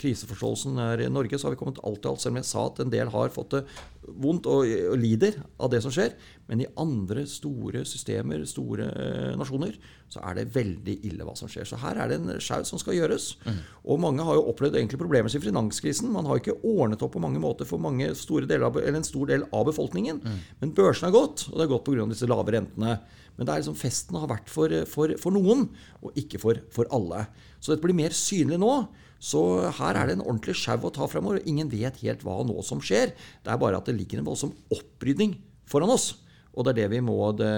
kriseforståelsen 0.00 0.78
er 0.80 1.02
I 1.04 1.08
Norge 1.12 1.36
så 1.36 1.50
har 1.50 1.52
vi 1.52 1.58
kommet 1.60 1.82
alt 1.84 2.06
i 2.06 2.08
alt, 2.08 2.22
selv 2.22 2.32
om 2.32 2.38
jeg 2.40 2.48
sa 2.48 2.62
at 2.64 2.80
en 2.80 2.92
del 2.94 3.10
har 3.12 3.34
fått 3.34 3.58
det 3.58 3.60
vondt 4.02 4.48
og, 4.50 4.66
og, 4.66 4.96
lider 4.98 5.36
av 5.62 5.70
det 5.72 5.82
som 5.84 5.92
skjer. 5.94 6.14
Men 6.50 6.64
i 6.64 6.68
andre 6.80 7.24
store 7.30 7.84
systemer, 7.88 8.42
store 8.48 8.88
eh, 8.90 9.34
nasjoner, 9.38 9.76
så 10.12 10.22
er 10.26 10.40
det 10.40 10.50
veldig 10.54 10.96
ille 11.08 11.26
hva 11.26 11.34
som 11.38 11.50
skjer. 11.50 11.68
Så 11.68 11.78
her 11.80 12.00
er 12.02 12.10
det 12.10 12.18
en 12.18 12.42
sjau 12.42 12.60
som 12.68 12.80
skal 12.82 12.98
gjøres. 12.98 13.30
Mm. 13.46 13.60
Og 13.94 14.02
mange 14.02 14.26
har 14.26 14.38
jo 14.38 14.48
opplevd 14.52 14.76
egentlig 14.80 15.00
problemer 15.00 15.32
i 15.32 15.42
finanskrisen. 15.42 16.10
Man 16.12 16.28
har 16.28 16.42
ikke 16.42 16.58
ordnet 16.58 17.04
opp 17.04 17.14
på 17.16 17.22
mange 17.22 17.42
måter 17.42 17.68
for 17.68 17.82
mange 17.82 18.10
av, 18.12 18.78
eller 18.82 19.00
en 19.00 19.06
stor 19.06 19.30
del 19.30 19.46
av 19.50 19.66
befolkningen. 19.70 20.22
Mm. 20.24 20.40
Men 20.60 20.76
børsen 20.76 21.08
har 21.08 21.16
gått, 21.16 21.46
og 21.50 21.56
det 21.56 21.66
har 21.66 21.74
gått 21.76 21.86
pga. 21.88 22.08
disse 22.10 22.30
lave 22.30 22.56
rentene. 22.56 22.98
Men 23.36 23.48
det 23.48 23.54
er 23.54 23.62
liksom 23.62 23.78
festen 23.78 24.18
har 24.20 24.28
vært 24.28 24.50
for, 24.52 24.74
for, 24.90 25.14
for 25.20 25.34
noen, 25.34 25.68
og 26.02 26.18
ikke 26.20 26.40
for, 26.42 26.60
for 26.74 26.90
alle. 26.92 27.24
Så 27.62 27.72
dette 27.72 27.84
blir 27.86 27.96
mer 27.96 28.12
synlig 28.16 28.60
nå. 28.60 28.74
Så 29.22 29.40
her 29.78 29.98
er 29.98 30.08
det 30.08 30.16
en 30.18 30.24
ordentlig 30.24 30.56
sjau 30.58 30.80
å 30.88 30.90
ta 30.94 31.06
fremover. 31.10 31.44
Ingen 31.46 31.70
vet 31.70 32.00
helt 32.02 32.24
hva 32.26 32.40
nå 32.46 32.58
som 32.66 32.82
skjer. 32.82 33.14
Det 33.44 33.52
er 33.52 33.60
bare 33.60 33.78
at 33.78 33.86
det 33.86 33.94
ligger 33.94 34.18
en 34.18 34.26
voldsom 34.26 34.54
opprydning 34.74 35.36
foran 35.70 35.92
oss. 35.94 36.10
Og 36.52 36.66
det 36.66 36.74
er 36.74 36.80
det 36.82 36.90
vi 36.92 37.00
må 37.04 37.16
det 37.36 37.52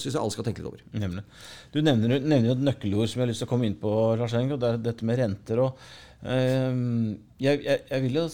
syns 0.00 0.14
jeg 0.14 0.20
alle 0.20 0.32
skal 0.32 0.46
tenke 0.46 0.62
litt 0.62 0.70
over. 0.70 0.84
Nemlig. 0.96 1.24
Du 1.74 1.82
nevner, 1.82 2.16
nevner 2.22 2.54
et 2.54 2.64
nøkkelord 2.70 3.10
som 3.10 3.20
jeg 3.20 3.26
har 3.26 3.32
lyst 3.32 3.42
til 3.44 3.48
å 3.48 3.52
komme 3.52 3.68
inn 3.68 3.78
på, 3.80 3.92
Lars 4.16 4.36
Henrik, 4.36 4.56
og 4.56 4.62
det 4.62 4.70
er 4.70 4.84
dette 4.86 5.08
med 5.08 5.18
renter. 5.20 5.60
og 5.60 5.82
øh, 6.24 6.78
jeg, 7.42 7.60
jeg, 7.66 7.82
jeg, 7.90 8.04
vil 8.06 8.20
jo 8.22 8.24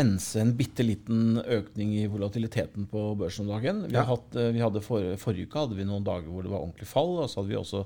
ense 0.00 0.40
en 0.40 0.54
bitte 0.56 0.86
liten 0.86 1.42
økning 1.42 1.92
i 1.98 2.06
volatiliteten 2.08 2.88
på 2.88 3.04
børsen 3.20 3.44
om 3.44 3.52
dagen. 3.58 3.84
Vi, 3.90 3.98
ja. 3.98 4.06
hatt, 4.08 4.38
eh, 4.40 4.54
vi 4.56 4.64
hadde 4.64 4.84
for, 4.84 5.04
Forrige 5.20 5.50
uke 5.50 5.66
hadde 5.66 5.76
vi 5.76 5.88
noen 5.88 6.06
dager 6.06 6.32
hvor 6.32 6.46
det 6.46 6.54
var 6.54 6.62
ordentlig 6.62 6.88
fall. 6.88 7.18
og 7.18 7.28
så 7.28 7.42
hadde 7.42 7.52
vi 7.52 7.60
også 7.60 7.84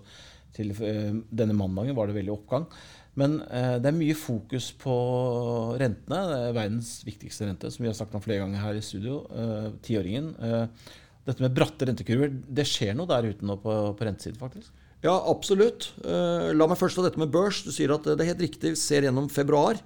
til 0.53 0.75
øh, 0.77 1.23
denne 1.33 1.57
mandagen 1.57 1.97
var 1.99 2.07
det 2.07 2.21
veldig 2.21 2.37
oppgang. 2.37 2.69
Men 3.21 3.41
eh, 3.45 3.77
det 3.83 3.91
er 3.91 3.97
mye 3.97 4.17
fokus 4.17 4.71
på 4.81 4.95
rentene. 5.81 6.21
Det 6.31 6.39
er 6.49 6.57
verdens 6.57 6.93
viktigste 7.05 7.49
rente, 7.49 7.71
som 7.73 7.85
vi 7.85 7.91
har 7.91 7.97
sagt 7.99 8.15
om 8.17 8.25
flere 8.25 8.41
ganger 8.45 8.63
her 8.63 8.79
i 8.79 8.85
studio. 8.85 9.23
Eh, 9.29 9.67
tiåringen. 9.85 10.31
Eh, 10.41 10.95
dette 11.29 11.45
med 11.45 11.55
bratte 11.55 11.87
rentekurver, 11.87 12.33
det 12.33 12.65
skjer 12.67 12.97
noe 12.99 13.11
der 13.11 13.29
ute 13.29 13.47
nå 13.47 13.59
på, 13.63 13.75
på 13.99 14.09
rentesiden, 14.09 14.41
faktisk? 14.41 14.73
Ja, 15.03 15.17
absolutt. 15.29 15.91
Eh, 16.07 16.49
la 16.55 16.69
meg 16.71 16.79
først 16.81 16.99
ta 16.99 17.05
dette 17.05 17.21
med 17.21 17.31
børs. 17.35 17.61
Du 17.67 17.73
sier 17.75 17.93
at 17.95 18.07
det 18.07 18.17
er 18.23 18.33
helt 18.33 18.47
riktig. 18.47 18.75
Vi 18.77 18.81
ser 18.81 19.07
gjennom 19.07 19.29
februar 19.33 19.81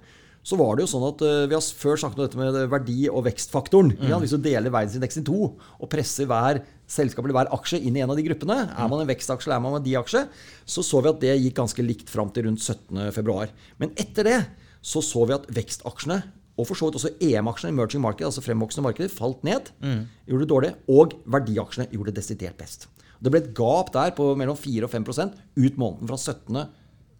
så 0.47 0.55
var 0.55 0.77
det 0.77 0.85
jo 0.85 0.91
sånn 0.93 1.05
at 1.09 1.21
uh, 1.25 1.45
Vi 1.49 1.55
har 1.57 1.65
før 1.81 1.99
snakket 1.99 2.21
om 2.21 2.23
dette 2.23 2.39
med 2.39 2.57
verdi- 2.71 3.09
og 3.11 3.25
vekstfaktoren. 3.25 3.91
Mm. 3.97 4.13
Hvis 4.23 4.35
du 4.35 4.39
deler 4.39 4.71
verdensindeksen 4.71 5.25
i 5.25 5.27
to 5.27 5.51
og 5.51 5.89
presser 5.91 6.29
hver 6.29 6.61
selskap 6.87 7.25
eller 7.25 7.35
hver 7.41 7.51
aksje 7.57 7.81
inn 7.81 7.97
i 7.99 8.03
en 8.05 8.13
av 8.13 8.19
de 8.19 8.23
gruppene, 8.29 8.61
er 8.71 8.87
man 8.87 9.03
en 9.03 9.09
vekstaksje 9.09 9.49
eller 9.49 9.59
er 9.59 9.65
man 9.65 9.75
en 9.81 9.83
diaksje, 9.83 10.23
så 10.63 10.85
så 10.85 11.03
vi 11.03 11.11
at 11.11 11.19
det 11.25 11.35
gikk 11.35 11.57
ganske 11.59 11.83
likt 11.83 12.11
fram 12.13 12.31
til 12.31 12.47
rundt 12.47 12.63
17.2. 12.63 13.37
Men 13.83 13.91
etter 13.99 14.31
det 14.31 14.39
så 14.87 15.03
så 15.03 15.25
vi 15.27 15.35
at 15.35 15.49
vekstaksjene 15.51 16.21
og 16.57 16.65
for 16.65 16.79
så 16.79 16.87
vidt 16.87 16.97
også 16.97 17.11
EM-aksjene, 17.21 17.69
emerging 17.69 18.01
market, 18.01 18.25
altså 18.25 18.41
fremvoksende 18.41 18.87
markeder, 18.87 19.11
falt 19.13 19.43
ned. 19.45 19.69
Gjorde 20.25 20.45
det 20.45 20.49
dårlig. 20.49 20.71
Og 20.89 21.13
verdiaksjene 21.29 21.85
gjorde 21.91 22.09
det 22.09 22.23
desidert 22.23 22.57
best. 22.57 22.87
Det 23.21 23.29
ble 23.33 23.43
et 23.43 23.51
gap 23.57 23.91
der 23.93 24.13
på 24.17 24.31
mellom 24.37 24.57
4 24.57 24.87
og 24.87 24.93
5% 24.93 25.37
ut 25.37 25.77
måneden 25.77 26.09
fra 26.09 26.17
17 26.17 26.57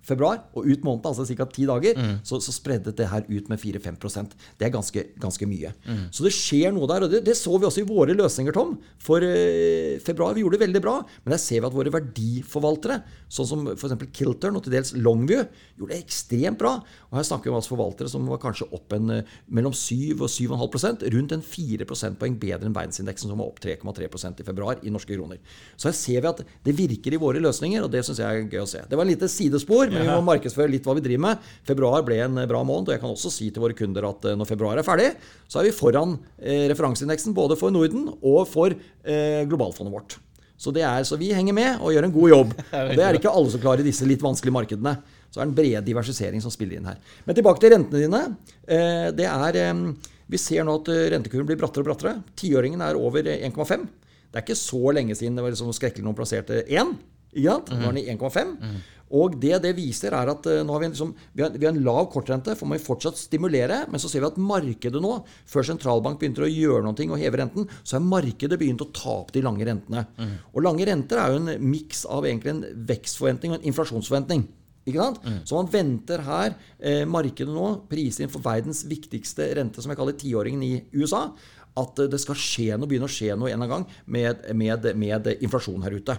februar 0.07 0.39
og 0.55 0.65
ut 0.65 0.85
måneden, 0.87 1.09
altså 1.11 1.25
ca. 1.27 1.45
ti 1.51 1.65
dager, 1.67 1.97
Mm. 1.97 2.19
så, 2.23 2.39
så 2.41 2.53
spredde 2.55 2.93
det 2.95 3.07
her 3.11 3.25
ut 3.27 3.49
med 3.51 3.59
4-5% 3.59 4.31
Det 4.57 4.65
er 4.67 4.71
ganske, 4.73 5.03
ganske 5.19 5.47
mye. 5.49 5.73
Mm. 5.87 6.05
Så 6.15 6.23
det 6.23 6.31
skjer 6.35 6.71
noe 6.75 6.87
der. 6.87 7.03
Og 7.05 7.11
det, 7.11 7.23
det 7.27 7.35
så 7.37 7.57
vi 7.59 7.67
også 7.67 7.81
i 7.83 7.87
våre 7.89 8.15
løsninger, 8.15 8.53
Tom. 8.55 8.77
For 9.03 9.23
eh, 9.25 9.97
februar 10.03 10.33
vi 10.37 10.41
gjorde 10.45 10.57
det 10.59 10.63
veldig 10.67 10.81
bra. 10.83 10.95
Men 11.25 11.33
der 11.35 11.41
ser 11.41 11.59
vi 11.61 11.67
at 11.69 11.75
våre 11.75 11.91
verdiforvaltere, 11.93 13.01
sånn 13.31 13.47
som 13.49 13.65
f.eks. 13.73 13.95
Kiltern 14.15 14.55
og 14.59 14.63
til 14.65 14.73
dels 14.77 14.93
Longview, 14.95 15.43
gjorde 15.77 15.93
det 15.93 15.99
ekstremt 16.05 16.59
bra. 16.61 16.75
Og 17.09 17.17
her 17.19 17.27
snakker 17.27 17.49
vi 17.49 17.53
om 17.53 17.59
altså 17.59 17.73
forvaltere 17.75 18.11
som 18.11 18.27
var 18.29 18.39
kanskje 18.43 18.67
opp 18.75 18.93
en, 18.97 19.09
eh, 19.19 19.35
mellom 19.51 19.73
7 19.75 20.15
og 20.21 20.29
7,5% 20.31 21.05
rundt 21.13 21.35
en 21.35 21.43
4 21.45 21.85
prosentpoeng 21.89 22.37
bedre 22.39 22.67
enn 22.69 22.75
verdensindeksen, 22.75 23.29
som 23.31 23.37
var 23.41 23.49
opp 23.51 23.59
3,3% 23.63 24.41
i 24.41 24.47
februar 24.47 24.79
i 24.83 24.93
norske 24.93 25.13
kroner. 25.15 25.39
Så 25.75 25.89
her 25.91 25.97
ser 25.97 26.21
vi 26.21 26.27
at 26.31 26.43
det 26.65 26.75
virker 26.77 27.13
i 27.13 27.21
våre 27.21 27.41
løsninger, 27.43 27.83
og 27.83 27.91
det 27.91 28.03
syns 28.07 28.21
jeg 28.23 28.27
er 28.45 28.49
gøy 28.51 28.63
å 28.63 28.69
se. 28.69 28.83
Det 28.87 28.97
var 28.97 29.05
et 29.07 29.15
lite 29.15 29.29
sidespor, 29.31 29.89
men 29.97 30.07
vi 30.07 30.13
må 30.13 30.27
markedsføre 30.29 30.71
litt 30.71 30.85
hva 30.87 30.95
vi 30.97 31.03
driver 31.05 31.23
med. 31.25 31.49
Februar 31.67 32.05
ble 32.07 32.21
en 32.25 32.39
bra 32.49 32.61
måned, 32.67 32.91
og 32.91 32.95
jeg 32.95 33.03
kan 33.03 33.13
også 33.13 33.33
si 33.33 33.49
til 33.51 33.65
våre 33.65 33.77
kunder 33.77 34.07
at 34.09 34.29
eh, 34.29 34.37
når 34.37 34.49
februar 34.49 34.79
er 34.79 34.87
ferdig, 34.87 35.09
så 35.49 35.61
er 35.61 35.69
vi 35.69 35.75
foran 35.75 36.15
eh, 36.37 36.65
referanseindeksen 36.71 37.35
både 37.37 37.59
for 37.59 37.73
Norden 37.73 38.07
og 38.21 38.41
for 38.49 38.73
eh, 38.73 39.43
globalfondet 39.49 39.93
vårt. 39.93 40.17
Så, 40.57 40.71
det 40.73 40.81
er, 40.81 41.03
så 41.05 41.19
vi 41.21 41.29
henger 41.37 41.53
med 41.53 41.83
og 41.85 41.93
gjør 41.93 42.07
en 42.07 42.13
god 42.15 42.31
jobb. 42.31 42.53
Og 42.87 42.93
det 42.97 43.03
er 43.05 43.17
ikke 43.19 43.29
alle 43.29 43.51
som 43.53 43.61
klarer 43.61 43.83
i 43.83 43.85
disse 43.85 44.07
litt 44.09 44.23
vanskelige 44.25 44.55
markedene. 44.55 44.95
Så 45.29 45.37
er 45.37 45.45
det 45.45 45.51
en 45.51 45.57
bred 45.59 45.85
diversisering 45.85 46.41
som 46.41 46.53
spiller 46.53 46.79
inn 46.79 46.87
her. 46.89 46.97
Men 47.27 47.37
tilbake 47.37 47.61
til 47.61 47.75
rentene 47.75 48.01
dine. 48.01 48.21
Eh, 48.65 49.09
det 49.13 49.27
er, 49.29 49.59
eh, 49.61 50.15
vi 50.33 50.39
ser 50.41 50.65
nå 50.65 50.79
at 50.81 50.89
eh, 50.89 51.03
rentekurven 51.13 51.45
blir 51.51 51.59
brattere 51.61 51.85
og 51.85 51.91
brattere. 51.91 52.15
Tiåringen 52.39 52.81
er 52.81 52.97
over 52.97 53.29
eh, 53.29 53.45
1,5. 53.45 53.85
Det 54.27 54.39
er 54.41 54.47
ikke 54.47 54.57
så 54.59 54.95
lenge 54.97 55.15
siden 55.15 55.37
det 55.37 55.45
var 55.45 55.53
liksom 55.53 55.69
skrekkelig 55.77 56.07
noen 56.07 56.17
plasserte 56.17 56.63
1. 56.65 56.95
Ikke 57.33 57.49
sant? 57.51 57.73
Nå 57.73 57.89
er 57.89 57.97
den 57.97 58.03
i 58.03 58.13
1,5. 58.13 58.53
Og 59.17 59.37
det 59.39 59.61
det 59.63 59.71
viser, 59.77 60.11
er 60.11 60.27
at 60.33 60.47
eh, 60.51 60.63
nå 60.67 60.73
har 60.75 60.81
vi, 60.83 60.89
liksom, 60.91 61.13
vi, 61.31 61.43
har, 61.45 61.53
vi 61.55 61.63
har 61.63 61.71
en 61.71 61.83
lav 61.85 62.09
kortrente. 62.11 62.55
For 62.59 62.67
må 62.67 62.75
vi 62.75 62.83
fortsatt 62.83 63.19
stimulere. 63.19 63.85
Men 63.91 64.03
så 64.03 64.11
ser 64.11 64.23
vi 64.23 64.27
at 64.27 64.39
markedet 64.41 65.01
nå, 65.03 65.13
før 65.47 65.69
sentralbank 65.69 66.19
begynte 66.19 66.43
å 66.43 66.51
gjøre 66.51 66.83
noe 66.83 67.07
og 67.07 67.21
heve 67.21 67.39
renten, 67.39 67.69
så 67.83 67.97
har 67.97 68.03
markedet 68.07 68.59
begynt 68.59 68.83
å 68.83 68.91
ta 68.91 69.15
opp 69.21 69.31
de 69.35 69.45
lange 69.45 69.63
rentene. 69.67 70.03
Og 70.53 70.63
lange 70.65 70.87
renter 70.89 71.21
er 71.23 71.31
jo 71.33 71.41
en 71.43 71.69
miks 71.71 72.03
av 72.11 72.27
egentlig 72.27 72.55
en 72.57 72.63
vekstforventning 72.89 73.55
og 73.55 73.59
en 73.61 73.69
inflasjonsforventning. 73.71 74.47
Ikke 74.87 75.03
sant? 75.03 75.17
Så 75.47 75.57
man 75.57 75.67
venter 75.71 76.21
her 76.23 76.53
eh, 76.79 77.01
markedet 77.07 77.51
nå, 77.51 77.71
priser 77.91 78.23
inn 78.23 78.31
for 78.31 78.43
verdens 78.43 78.85
viktigste 78.87 79.49
rente, 79.59 79.83
som 79.83 79.91
jeg 79.91 79.99
kaller 79.99 80.15
tiåringen 80.15 80.63
i 80.63 80.77
USA, 80.95 81.25
at 81.77 81.99
det 82.11 82.19
skal 82.21 82.39
skje 82.39 82.77
noe, 82.77 82.89
begynne 82.89 83.09
å 83.09 83.11
skje 83.11 83.35
noe 83.37 83.51
en 83.51 83.57
eller 83.61 83.67
annen 83.67 83.87
gang 83.87 84.05
med, 84.17 84.47
med, 84.57 84.87
med 84.97 85.29
inflasjon 85.37 85.83
her 85.85 85.97
ute. 85.97 86.17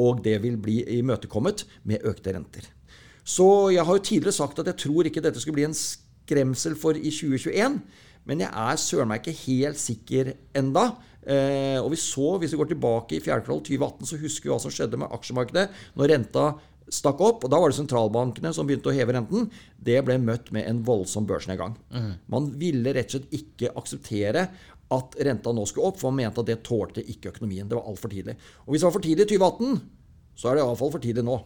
Og 0.00 0.22
det 0.24 0.36
vil 0.44 0.58
bli 0.60 0.80
imøtekommet 0.98 1.66
med 1.88 2.06
økte 2.08 2.36
renter. 2.36 2.68
Så 3.26 3.70
jeg 3.74 3.84
har 3.86 3.98
jo 3.98 4.06
tidligere 4.06 4.36
sagt 4.36 4.62
at 4.62 4.70
jeg 4.70 4.80
tror 4.86 5.08
ikke 5.08 5.22
dette 5.24 5.42
skulle 5.42 5.58
bli 5.60 5.68
en 5.68 5.76
skremsel 5.76 6.76
for 6.78 6.98
i 6.98 7.12
2021. 7.12 7.80
Men 8.28 8.42
jeg 8.44 8.50
er 8.52 8.80
søren 8.80 9.10
meg 9.10 9.22
ikke 9.22 9.38
helt 9.46 9.80
sikker 9.80 10.34
enda. 10.56 10.90
Eh, 11.20 11.76
og 11.80 11.90
vi 11.92 12.00
så, 12.00 12.34
hvis 12.40 12.54
vi 12.54 12.60
går 12.60 12.72
tilbake 12.72 13.16
i 13.16 13.22
fjerde 13.22 13.44
kvartal 13.44 13.62
2018, 13.66 14.08
så 14.08 14.18
husker 14.20 14.48
vi 14.48 14.52
hva 14.54 14.60
som 14.62 14.72
skjedde 14.72 15.00
med 15.00 15.12
aksjemarkedet 15.12 15.66
når 15.98 16.12
renta 16.14 16.46
stakk 16.90 17.20
opp. 17.22 17.44
og 17.44 17.52
Da 17.52 17.60
var 17.60 17.70
det 17.70 17.78
sentralbankene 17.78 18.52
som 18.56 18.68
begynte 18.68 18.90
å 18.90 18.96
heve 18.96 19.14
renten. 19.14 19.48
Det 19.78 20.00
ble 20.06 20.18
møtt 20.22 20.50
med 20.54 20.66
en 20.68 20.82
voldsom 20.86 21.28
børsnedgang. 21.28 21.76
Man 22.32 22.50
ville 22.60 22.94
rett 22.96 23.12
og 23.12 23.20
slett 23.20 23.36
ikke 23.40 23.74
akseptere 23.78 24.48
at 24.90 25.16
renta 25.26 25.52
nå 25.54 25.64
skulle 25.68 25.90
opp, 25.90 26.00
for 26.00 26.10
man 26.10 26.24
mente 26.26 26.42
at 26.42 26.48
det 26.50 26.60
tålte 26.66 27.04
ikke 27.04 27.30
økonomien. 27.34 27.68
Det 27.70 27.78
var 27.78 27.88
altfor 27.90 28.10
tidlig. 28.12 28.34
Og 28.66 28.72
hvis 28.72 28.82
det 28.82 28.88
var 28.88 28.96
for 28.96 29.06
tidlig 29.06 29.26
i 29.26 29.32
2018, 29.36 29.80
så 30.40 30.48
er 30.48 30.56
det 30.56 30.64
iallfall 30.64 30.92
for 30.94 31.04
tidlig 31.04 31.24
nå. 31.26 31.36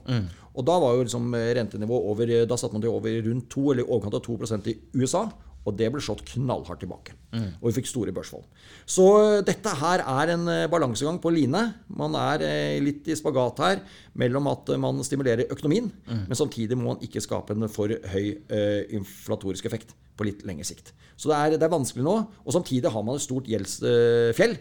Og 0.55 0.67
da 0.69 0.77
var 0.81 0.95
jo 0.95 1.05
liksom 1.05 1.35
rentenivået 1.35 2.09
over 2.13 2.33
Da 2.47 2.57
satte 2.61 2.77
man 2.77 2.85
det 2.85 2.93
over 2.93 3.17
rundt 3.27 3.49
2, 3.51 3.65
eller 3.73 3.83
i 3.83 3.89
overkant 3.89 4.17
av 4.17 4.23
2 4.23 4.37
i 4.71 4.77
USA. 5.03 5.25
Og 5.65 5.77
det 5.79 5.89
ble 5.93 6.03
slått 6.05 6.27
knallhardt 6.29 6.83
tilbake. 6.85 7.15
Og 7.35 7.69
vi 7.69 7.75
fikk 7.79 7.89
store 7.89 8.13
børsfall. 8.15 8.45
Så 8.87 9.05
eh, 9.19 9.43
dette 9.47 9.73
her 9.81 10.03
er 10.05 10.33
en 10.35 10.47
eh, 10.53 10.67
balansegang 10.71 11.19
på 11.23 11.33
line. 11.35 11.63
Man 11.97 12.17
er 12.21 12.45
eh, 12.47 12.79
litt 12.85 13.09
i 13.09 13.17
spagat 13.19 13.63
her 13.65 13.83
mellom 14.21 14.51
at 14.53 14.75
man 14.81 15.01
stimulerer 15.07 15.51
økonomien, 15.51 15.91
men 16.07 16.39
samtidig 16.39 16.77
må 16.79 16.93
man 16.93 17.03
ikke 17.05 17.23
skape 17.25 17.57
en 17.57 17.67
for 17.73 17.91
høy 17.91 18.27
uh, 18.53 18.83
inflatorisk 18.95 19.67
effekt 19.67 19.95
på 20.15 20.27
litt 20.29 20.45
lengre 20.47 20.67
sikt. 20.69 20.93
Så 21.19 21.31
det 21.31 21.39
er, 21.39 21.57
det 21.59 21.67
er 21.67 21.73
vanskelig 21.73 22.05
nå. 22.07 22.15
Og 22.45 22.55
samtidig 22.55 22.93
har 22.95 23.05
man 23.07 23.19
et 23.19 23.25
stort 23.25 23.49
gjeldsfjell 23.51 24.55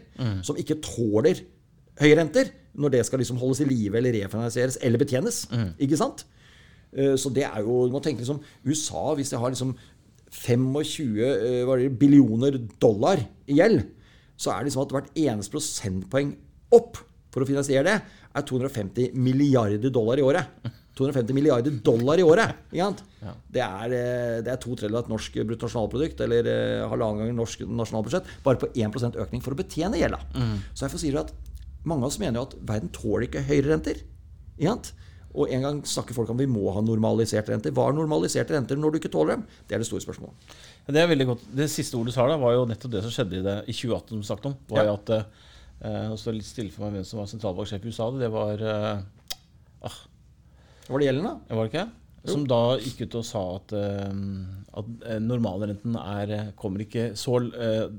som 0.45 0.57
ikke 0.57 0.79
tåler 0.81 1.43
høye 2.01 2.17
renter 2.17 2.50
når 2.74 2.95
det 2.95 3.03
skal 3.05 3.22
liksom 3.22 3.38
holdes 3.41 3.62
i 3.62 3.69
live 3.69 4.00
eller 4.00 4.15
refinansieres 4.17 4.79
eller 4.81 5.01
betjenes. 5.01 5.43
Ikke 5.77 6.00
sant? 6.00 6.25
Så 6.93 7.29
det 7.33 7.45
er 7.45 7.62
jo, 7.65 7.83
du 7.89 7.93
må 7.93 8.01
tenke 8.05 8.22
liksom 8.22 8.41
USA, 8.65 9.05
hvis 9.17 9.33
de 9.33 9.41
har 9.41 9.53
liksom 9.53 9.75
25 10.33 11.21
eh, 11.23 11.73
det, 11.79 11.89
billioner 11.99 12.57
dollar 12.81 13.21
i 13.47 13.57
gjeld, 13.59 13.83
så 14.35 14.53
er 14.53 14.61
det 14.61 14.71
liksom 14.71 14.85
at 14.85 14.95
hvert 14.95 15.19
eneste 15.19 15.53
prosentpoeng 15.53 16.33
opp 16.73 16.99
for 17.33 17.43
å 17.43 17.49
finansiere 17.49 17.85
det, 17.87 17.97
er 18.33 18.45
250 18.49 19.13
milliarder 19.17 19.93
dollar 19.93 20.21
i 20.21 20.25
året. 20.25 20.71
250 20.97 21.33
milliarder 21.33 21.73
dollar 21.85 22.21
i 22.21 22.25
året! 22.25 22.59
Ikke 22.69 22.85
sant? 22.85 22.99
Det, 23.49 23.61
er, 23.63 23.95
eh, 23.97 24.41
det 24.45 24.51
er 24.53 24.59
to 24.61 24.73
tredjedeler 24.73 25.01
av 25.01 25.07
et 25.07 25.13
norsk 25.13 25.39
bruttonasjonalprodukt, 25.39 26.21
eller 26.25 26.49
eh, 26.49 26.83
halvannen 26.89 27.23
gang 27.23 27.39
norsk 27.39 27.63
nasjonalbudsjett, 27.65 28.29
bare 28.45 28.61
på 28.61 28.69
1% 28.73 29.17
økning 29.23 29.41
for 29.45 29.55
å 29.55 29.61
betjene 29.61 30.01
gjelda. 30.01 30.21
Så 30.73 30.85
derfor 30.85 31.01
sier 31.01 31.17
du 31.17 31.23
at 31.23 31.33
mange 31.89 32.05
av 32.05 32.11
oss 32.11 32.19
mener 32.21 32.39
jo 32.39 32.45
at 32.47 32.57
verden 32.61 32.93
tåler 32.93 33.27
ikke 33.27 33.45
høyere 33.47 33.73
renter. 33.73 34.03
Ikke? 34.61 34.77
Og 35.33 35.49
en 35.49 35.63
gang 35.65 35.79
snakker 35.89 36.13
folk 36.13 36.29
om 36.29 36.37
vi 36.37 36.45
må 36.45 36.67
ha 36.75 36.81
normaliserte 36.85 37.49
renter. 37.53 37.73
Hva 37.73 37.87
er 37.89 37.95
normaliserte 37.97 38.53
renter 38.53 38.77
når 38.77 38.93
du 38.93 38.99
ikke 38.99 39.09
tåler 39.13 39.35
dem? 39.37 39.45
Det 39.67 39.73
er 39.73 39.81
det 39.81 39.87
store 39.89 40.03
spørsmålet. 40.05 40.53
Ja, 40.85 40.93
Det 40.93 41.01
er 41.01 41.07
veldig 41.09 41.25
godt. 41.31 41.47
Det 41.57 41.69
siste 41.73 41.97
ordet 41.97 42.13
du 42.13 42.17
sa 42.17 42.27
da, 42.29 42.37
var 42.37 42.53
jo 42.53 42.67
nettopp 42.69 42.91
det 42.93 43.01
som 43.05 43.13
skjedde 43.15 43.39
i, 43.39 43.41
det, 43.47 43.55
i 43.65 43.73
2018. 43.73 44.13
som 44.13 44.23
snakket 44.29 44.45
om, 44.51 44.55
var 44.69 44.85
Ja. 44.85 44.93
at 44.99 45.09
eh, 45.17 45.25
Nå 45.83 46.15
står 46.15 46.31
det 46.31 46.37
litt 46.43 46.47
stille 46.51 46.71
for 46.71 46.85
meg 46.85 46.93
hvem 46.99 47.07
som 47.09 47.19
var 47.19 47.27
sentralbanksjef 47.31 47.83
i 47.83 47.89
USA. 47.91 48.11
Det 48.21 48.29
var 48.31 48.61
eh, 48.61 49.01
ah, 49.89 49.97
var 50.87 50.99
det 51.01 51.07
Gjelden, 51.09 51.25
da? 51.27 51.55
Var 51.55 51.65
det 51.67 51.73
ikke? 51.73 51.87
Som 52.31 52.45
da 52.47 52.61
gikk 52.79 53.01
ut 53.03 53.15
og 53.19 53.25
sa 53.27 53.41
at, 53.57 53.73
eh, 53.75 54.13
at 54.79 54.93
eh, 55.09 55.19
normalrenten 55.19 55.97
er, 55.99 56.51
kommer 56.55 56.85
ikke 56.85 57.09
så 57.19 57.41
eh, 57.51 57.89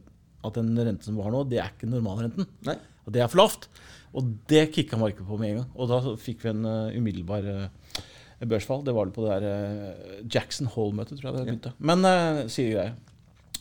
At 0.45 0.55
den 0.57 0.71
renten 0.77 1.03
som 1.05 1.17
vi 1.19 1.25
har 1.27 1.33
nå, 1.35 1.43
det 1.49 1.59
er 1.61 1.71
ikke 1.75 1.89
normalrenten. 1.91 2.47
Nei. 2.69 2.79
Og 3.05 3.15
det 3.15 3.23
er 3.23 3.31
for 3.31 3.43
lavt. 3.43 3.69
Og 4.15 4.35
det 4.51 4.69
kicka 4.75 4.99
markedet 5.01 5.27
på 5.27 5.39
med 5.41 5.51
en 5.51 5.61
gang. 5.61 5.71
Og 5.75 5.91
da 5.91 6.01
fikk 6.21 6.45
vi 6.45 6.53
en 6.53 6.69
uh, 6.69 6.95
umiddelbar 6.95 7.49
uh, 7.51 8.05
børsfall. 8.47 8.85
Det 8.87 8.95
var 8.95 9.09
det 9.09 9.17
på 9.17 9.27
det 9.27 9.41
der 9.43 9.49
uh, 9.51 10.23
Jackson 10.31 10.71
Hole-møtet, 10.71 11.19
tror 11.19 11.31
jeg 11.31 11.39
det 11.39 11.47
begynte. 11.49 11.75
Men 11.79 12.07
uh, 12.07 12.45
sier 12.53 12.77
greie. 12.77 12.95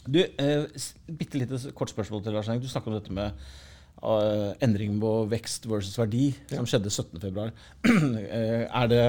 Du, 0.04 0.20
uh, 0.20 0.88
bitte 1.20 1.40
lite 1.40 1.60
kort 1.76 1.94
spørsmål 1.94 2.24
til 2.24 2.36
Lars 2.36 2.52
Henrik. 2.52 2.66
Du 2.66 2.72
snakker 2.72 2.92
om 2.92 3.00
dette 3.00 3.16
med 3.16 3.32
uh, 4.04 4.52
endring 4.64 5.00
på 5.02 5.14
vekst 5.32 5.68
versus 5.70 5.98
verdi, 6.00 6.32
som 6.52 6.68
skjedde 6.70 6.92
17.2. 6.94 7.48
uh, 7.48 8.66
er 8.82 8.92
det 8.92 9.06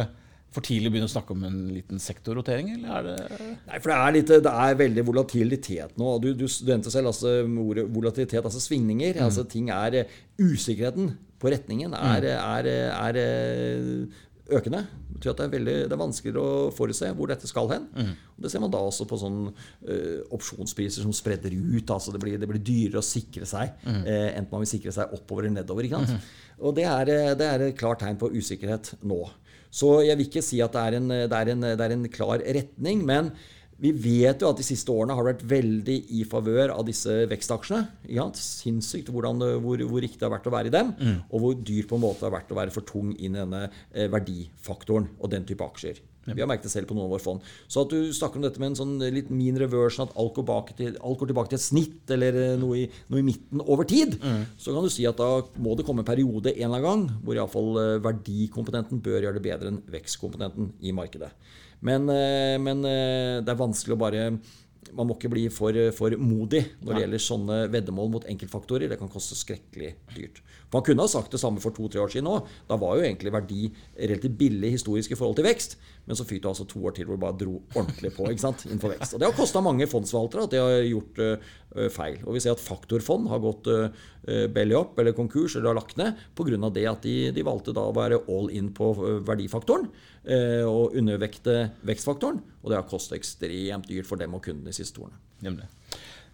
for 0.55 0.65
tidlig 0.65 0.91
å 0.91 0.95
begynne 0.95 1.11
å 1.11 1.13
snakke 1.13 1.35
om 1.35 1.47
en 1.49 1.61
liten 1.75 2.01
sektorrotering, 2.03 2.71
eller 2.77 2.99
er 2.99 3.07
det 3.09 3.39
Nei, 3.67 3.79
for 3.81 3.91
det 3.91 3.97
er, 3.99 4.15
litt, 4.17 4.35
det 4.47 4.53
er 4.65 4.77
veldig 4.79 5.07
volatilitet 5.09 5.97
nå. 6.01 6.17
Du, 6.23 6.31
du 6.39 6.47
nevnte 6.69 6.93
selv 6.95 7.11
altså, 7.11 7.41
ordet 7.65 7.89
volatilitet, 7.91 8.45
altså 8.45 8.63
svingninger. 8.63 9.19
Altså, 9.25 9.47
ting 9.51 9.73
er 9.75 10.05
Usikkerheten 10.39 11.13
på 11.43 11.51
retningen 11.53 11.93
er, 11.99 12.25
er, 12.35 12.69
er, 12.71 13.19
er 13.21 14.55
økende. 14.55 14.85
Det 15.15 15.19
betyr 15.19 15.33
at 15.33 15.41
det 15.41 15.45
er, 15.45 15.53
veldig, 15.55 15.75
det 15.89 15.95
er 15.97 16.01
vanskeligere 16.01 16.45
å 16.45 16.71
forutse 16.75 17.11
hvor 17.17 17.31
dette 17.31 17.49
skal 17.49 17.71
hen. 17.73 17.87
Og 18.35 18.45
det 18.45 18.51
ser 18.53 18.63
man 18.65 18.73
da 18.73 18.81
også 18.85 19.07
på 19.09 19.19
sånn 19.21 19.39
uh, 19.51 20.19
opsjonspriser 20.35 21.05
som 21.07 21.15
spredder 21.17 21.55
ut. 21.55 21.91
altså 21.91 22.15
Det 22.15 22.21
blir, 22.23 22.39
det 22.41 22.49
blir 22.51 22.63
dyrere 22.65 23.01
å 23.01 23.07
sikre 23.07 23.49
seg, 23.49 23.77
uh, 23.87 24.29
enten 24.35 24.51
man 24.53 24.65
vil 24.65 24.73
sikre 24.75 24.95
seg 24.97 25.15
oppover 25.17 25.47
eller 25.47 25.61
nedover. 25.61 25.87
ikke 25.87 26.03
sant? 26.03 26.35
Og 26.65 26.77
det 26.77 26.87
er, 26.87 27.15
det 27.39 27.47
er 27.49 27.67
et 27.69 27.79
klart 27.79 28.03
tegn 28.05 28.21
på 28.21 28.33
usikkerhet 28.35 28.95
nå. 29.03 29.23
Så 29.75 29.97
jeg 30.07 30.19
vil 30.21 30.28
ikke 30.28 30.45
si 30.45 30.61
at 30.62 30.75
det 30.76 30.87
er 30.87 31.00
en, 31.00 31.11
det 31.11 31.40
er 31.40 31.52
en, 31.54 31.69
det 31.75 31.83
er 31.83 31.97
en 31.97 32.09
klar 32.12 32.38
retning. 32.38 33.02
Men 33.07 33.33
vi 33.83 33.90
vet 33.90 34.43
jo 34.43 34.50
at 34.52 34.61
de 34.61 34.66
siste 34.66 34.93
årene 34.93 35.16
har 35.19 35.26
vært 35.26 35.43
veldig 35.50 35.97
i 36.14 36.23
favør 36.31 36.73
av 36.76 36.87
disse 36.87 37.25
vekstaksjene. 37.31 37.83
Ja, 38.14 38.28
sinnssykt 38.38 39.11
hvordan, 39.12 39.43
hvor, 39.64 39.83
hvor, 39.83 40.00
riktig 40.04 40.23
det 40.23 40.28
har 40.28 40.37
vært 40.37 40.49
å 40.49 40.54
være 40.54 40.71
i 40.71 40.75
dem, 40.75 40.95
mm. 40.95 41.16
og 41.28 41.43
hvor 41.43 41.59
dyrt 41.59 41.90
på 41.90 41.99
en 41.99 42.04
måte 42.07 42.23
det 42.23 42.31
har 42.31 42.37
vært 42.38 42.54
å 42.54 42.61
være 42.61 42.75
for 42.75 42.87
tung 42.88 43.12
inn 43.16 43.35
i 43.35 43.43
denne 43.43 43.64
eh, 43.66 44.07
verdifaktoren 44.12 45.11
og 45.19 45.33
den 45.35 45.47
type 45.49 45.66
aksjer. 45.66 46.00
Vi 46.26 46.40
har 46.40 46.49
merket 46.49 46.69
det 46.69 46.73
selv 46.73 46.88
på 46.88 46.97
noen 46.97 47.09
av 47.09 47.14
våre 47.16 47.25
fond. 47.25 47.45
Så 47.69 47.85
at 47.85 47.93
du 47.93 48.12
snakker 48.16 48.40
om 48.40 48.47
dette 48.47 48.62
med 48.62 48.73
en 48.73 48.78
sånn 48.78 48.95
litt 49.14 49.33
min 49.35 49.59
reversion, 49.61 50.09
at 50.09 50.16
alt 50.21 50.38
går, 50.38 50.73
til, 50.78 50.97
alt 50.97 51.21
går 51.21 51.33
tilbake 51.33 51.52
til 51.52 51.61
et 51.61 51.66
snitt 51.66 52.14
eller 52.16 52.40
noe 52.61 52.85
i, 52.85 52.87
noe 53.12 53.21
i 53.23 53.26
midten 53.26 53.64
over 53.64 53.88
tid, 53.88 54.16
mm. 54.23 54.43
så 54.61 54.75
kan 54.75 54.87
du 54.87 54.93
si 54.93 55.07
at 55.09 55.21
da 55.21 55.31
må 55.62 55.76
det 55.76 55.87
komme 55.88 56.04
en 56.04 56.09
periode 56.09 56.54
en 56.54 56.66
eller 56.71 56.81
annen 56.81 56.88
gang 56.88 57.23
hvor 57.25 57.38
iallfall 57.38 57.78
verdikomponenten 58.04 59.02
bør 59.04 59.21
gjøre 59.21 59.38
det 59.38 59.47
bedre 59.47 59.73
enn 59.73 59.81
vekstkomponenten 59.93 60.75
i 60.85 60.95
markedet. 60.97 61.33
Men, 61.85 62.09
men, 62.64 62.85
det 62.85 63.50
er 63.50 63.59
vanskelig 63.61 63.97
å 63.97 64.00
bare 64.00 64.28
man 64.95 65.09
må 65.09 65.16
ikke 65.16 65.31
bli 65.33 65.45
for, 65.52 65.76
for 65.97 66.14
modig 66.21 66.62
når 66.83 66.90
det 66.90 67.02
gjelder 67.04 67.23
sånne 67.23 67.59
veddemål 67.73 68.11
mot 68.12 68.26
enkeltfaktorer. 68.31 68.90
Det 68.90 68.99
kan 69.00 69.11
koste 69.11 69.37
skrekkelig 69.38 69.95
dyrt. 70.14 70.40
For 70.69 70.78
Man 70.78 70.87
kunne 70.88 71.07
ha 71.07 71.11
sagt 71.11 71.35
det 71.35 71.40
samme 71.43 71.62
for 71.62 71.75
to-tre 71.75 72.02
år 72.02 72.12
siden 72.12 72.31
òg. 72.31 72.50
Da 72.69 72.78
var 72.81 72.99
jo 72.99 73.07
egentlig 73.07 73.33
verdi 73.35 73.69
relativt 73.97 74.38
billig 74.40 74.75
historisk 74.76 75.14
i 75.14 75.19
forhold 75.19 75.38
til 75.40 75.49
vekst. 75.49 75.78
Men 76.05 76.19
så 76.19 76.27
fikk 76.29 76.43
du 76.45 76.49
altså 76.51 76.67
to 76.69 76.83
år 76.85 76.95
til 76.97 77.09
hvor 77.09 77.17
du 77.17 77.23
bare 77.23 77.39
dro 77.41 77.55
ordentlig 77.73 78.11
på 78.17 78.27
ikke 78.29 78.43
sant, 78.43 78.65
innenfor 78.69 78.93
vekst. 78.93 79.15
Og 79.17 79.23
Det 79.23 79.29
har 79.29 79.37
kosta 79.37 79.63
mange 79.65 79.89
fondsforvaltere 79.89 80.45
at 80.45 80.55
de 80.55 80.61
har 80.61 80.89
gjort 80.89 81.21
uh, 81.23 81.87
feil. 81.95 82.19
Og 82.27 82.37
vi 82.37 82.43
ser 82.45 82.57
at 82.57 82.65
faktorfond 82.65 83.31
har 83.33 83.41
gått 83.45 83.71
uh, 83.73 84.05
belly 84.53 84.77
up 84.77 85.01
eller 85.01 85.17
konkurs 85.17 85.57
eller 85.57 85.73
har 85.73 85.79
lagt 85.81 85.97
ned 86.01 86.21
pga. 86.37 86.71
det 86.75 86.87
at 86.91 87.07
de, 87.07 87.17
de, 87.33 87.47
valgte 87.47 87.77
da 87.77 87.87
å 87.89 87.97
være 87.97 88.21
all 88.29 88.51
in 88.53 88.71
på 88.77 88.91
verdifaktoren 89.25 89.89
uh, 89.89 90.65
og 90.69 90.99
undervekte 91.01 91.71
vekstfaktoren. 91.89 92.43
Og 92.63 92.71
det 92.71 92.81
har 92.81 92.89
kostet 92.91 93.19
ekstremt 93.21 93.89
dyrt 93.89 94.09
for 94.11 94.21
dem 94.21 94.37
og 94.37 94.45
kundene 94.45 94.73
de 94.73 94.77
siste 94.77 95.01
årene. 95.01 95.21
Nemlig. 95.45 95.69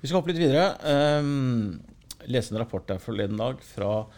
Vi 0.00 0.08
skal 0.08 0.18
hoppe 0.18 0.32
litt 0.32 0.42
videre. 0.42 0.74
Um, 1.20 1.78
lese 2.30 2.54
en 2.54 2.60
rapport 2.60 2.86
der 2.88 3.00
forleden 3.02 3.38
dag 3.40 3.60
fra 3.64 4.08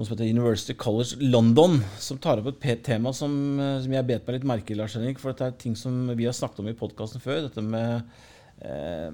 noe 0.00 0.08
som 0.08 0.16
heter 0.16 0.32
University 0.32 0.74
College 0.80 1.20
London, 1.20 1.76
som 2.00 2.18
tar 2.18 2.40
opp 2.40 2.64
et 2.64 2.82
tema 2.86 3.12
som, 3.12 3.32
eh, 3.60 3.82
som 3.84 3.92
jeg 3.92 4.08
bet 4.08 4.26
meg 4.26 4.38
litt 4.38 4.48
merke 4.48 4.72
i, 4.72 4.78
Lars 4.78 4.96
Henrik. 4.96 5.20
For 5.20 5.34
dette 5.34 5.46
er 5.46 5.58
ting 5.60 5.76
som 5.76 6.08
vi 6.16 6.24
har 6.24 6.32
snakket 6.32 6.62
om 6.62 6.70
i 6.72 6.76
podkasten 6.78 7.20
før. 7.20 7.42
Dette 7.48 7.60
med, 7.60 8.02
eh, 8.62 9.10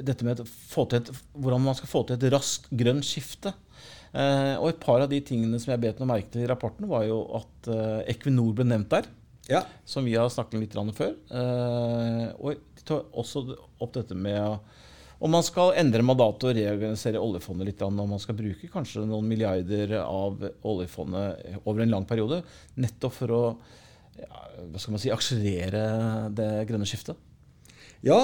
dette 0.00 0.22
med 0.22 0.38
et, 0.38 1.10
hvordan 1.34 1.60
man 1.60 1.74
skal 1.74 1.90
få 1.90 2.06
til 2.06 2.16
et 2.16 2.32
raskt 2.32 2.70
grønt 2.70 3.02
skifte. 3.02 3.52
Eh, 4.14 4.54
og 4.56 4.70
et 4.70 4.80
par 4.80 5.02
av 5.02 5.10
de 5.10 5.20
tingene 5.20 5.58
som 5.58 5.72
jeg 5.72 5.80
bet 5.80 5.98
meg 6.00 6.08
merke 6.08 6.30
til 6.30 6.46
i 6.46 6.48
rapporten, 6.48 6.86
var 6.88 7.04
jo 7.04 7.20
at 7.34 7.68
eh, 7.68 8.14
Equinor 8.14 8.54
ble 8.54 8.64
nevnt 8.64 8.90
der. 8.90 9.10
Ja. 9.48 9.64
Som 9.84 10.04
vi 10.04 10.14
har 10.14 10.28
snakket 10.30 10.60
litt 10.60 10.76
om 10.76 10.92
før. 10.92 11.16
Eh, 11.30 12.26
og 12.38 12.54
de 12.78 12.86
tar 12.86 13.08
også 13.12 13.44
opp 13.80 13.92
dette 13.96 14.14
med 14.14 14.60
om 15.18 15.32
man 15.34 15.42
skal 15.42 15.74
endre 15.80 16.04
mandatet 16.06 16.46
og 16.46 16.54
reorganisere 16.56 17.20
oljefondet 17.22 17.66
litt, 17.66 17.82
og 17.82 17.96
man 17.98 18.22
skal 18.22 18.36
bruke 18.38 18.70
kanskje 18.70 19.06
noen 19.08 19.26
milliarder 19.26 19.96
av 20.04 20.44
oljefondet 20.62 21.60
over 21.64 21.82
en 21.82 21.94
lang 21.96 22.06
periode, 22.06 22.44
nettopp 22.78 23.16
for 23.16 23.34
å 23.34 23.42
hva 24.18 24.80
skal 24.80 24.94
man 24.94 25.02
si, 25.02 25.10
akselerere 25.14 25.82
det 26.34 26.48
grønne 26.66 26.86
skiftet? 26.88 27.18
Ja, 28.02 28.18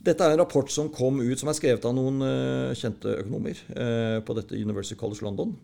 dette 0.00 0.24
er 0.24 0.34
en 0.34 0.40
rapport 0.40 0.68
som 0.72 0.90
kom 0.92 1.20
ut, 1.20 1.38
som 1.40 1.50
er 1.52 1.56
skrevet 1.56 1.84
av 1.88 1.94
noen 1.96 2.20
uh, 2.24 2.76
kjente 2.76 3.18
økonomer 3.22 3.58
uh, 3.76 4.18
på 4.24 4.36
dette 4.36 4.56
University 4.60 4.96
College 5.00 5.24
London. 5.26 5.54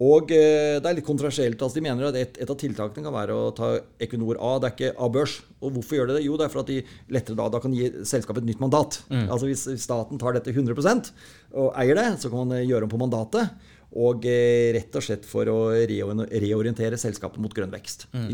Og 0.00 0.30
eh, 0.32 0.78
det 0.80 0.88
er 0.88 0.96
litt 0.96 1.06
kontroversielt. 1.06 1.60
Altså, 1.60 1.76
de 1.76 1.84
mener 1.84 2.08
at 2.08 2.16
et, 2.16 2.38
et, 2.40 2.48
av 2.48 2.56
tiltakene 2.60 3.04
kan 3.04 3.14
være 3.14 3.36
å 3.36 3.50
ta 3.56 3.74
Equinor 4.00 4.38
av. 4.40 4.62
Det 4.62 4.70
er 4.70 4.76
ikke 4.76 4.92
av 4.96 5.10
børs. 5.12 5.34
Og 5.60 5.74
hvorfor 5.76 5.98
gjør 5.98 6.08
de 6.08 6.16
det? 6.16 6.22
Jo, 6.24 6.38
det 6.40 6.46
er 6.46 6.54
for 6.54 6.62
at 6.62 6.70
de 6.72 6.78
lettere 7.12 7.36
da, 7.36 7.50
da 7.52 7.60
kan 7.60 7.74
gi 7.76 7.90
selskapet 8.08 8.40
et 8.40 8.48
nytt 8.48 8.62
mandat. 8.64 9.02
Mm. 9.12 9.26
Altså 9.26 9.50
Hvis 9.50 9.66
staten 9.84 10.20
tar 10.20 10.38
dette 10.38 10.54
100% 10.54 11.12
og 11.60 11.74
eier 11.82 11.98
det, 11.98 12.06
så 12.22 12.32
kan 12.32 12.46
man 12.46 12.56
eh, 12.56 12.64
gjøre 12.70 12.88
om 12.88 12.94
på 12.94 13.02
mandatet. 13.02 13.68
Og 14.00 14.24
eh, 14.30 14.70
rett 14.78 14.96
og 14.96 15.04
slett 15.04 15.28
for 15.28 15.50
å 15.52 15.58
reorientere 15.76 17.00
selskapet 17.00 17.42
mot 17.42 17.52
grønn 17.52 17.74
vekst. 17.74 18.08
Mm. 18.14 18.30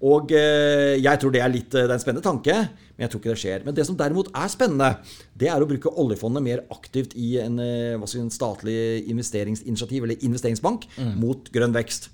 Og 0.00 0.32
eh, 0.32 0.96
jeg 0.96 1.20
tror 1.20 1.32
det 1.34 1.42
er, 1.44 1.52
litt, 1.52 1.68
det 1.74 1.82
er 1.82 1.92
en 1.92 2.00
spennende 2.00 2.24
tanke, 2.24 2.54
men 2.96 3.04
jeg 3.04 3.12
tror 3.12 3.20
ikke 3.20 3.34
det 3.34 3.42
skjer. 3.42 3.66
Men 3.66 3.76
det 3.76 3.84
som 3.84 3.98
derimot 3.98 4.30
er 4.32 4.52
spennende, 4.52 4.94
det 5.36 5.50
er 5.52 5.60
å 5.60 5.68
bruke 5.68 5.92
oljefondet 6.00 6.44
mer 6.46 6.62
aktivt 6.72 7.12
i 7.20 7.34
en, 7.42 7.58
eh, 7.60 8.06
si, 8.08 8.22
en 8.22 8.32
statlig 8.32 8.78
investeringsinitiativ, 9.12 10.06
eller 10.06 10.24
investeringsbank, 10.24 10.88
mm. 10.96 11.12
mot 11.20 11.52
grønn 11.52 11.76
vekst. 11.76 12.08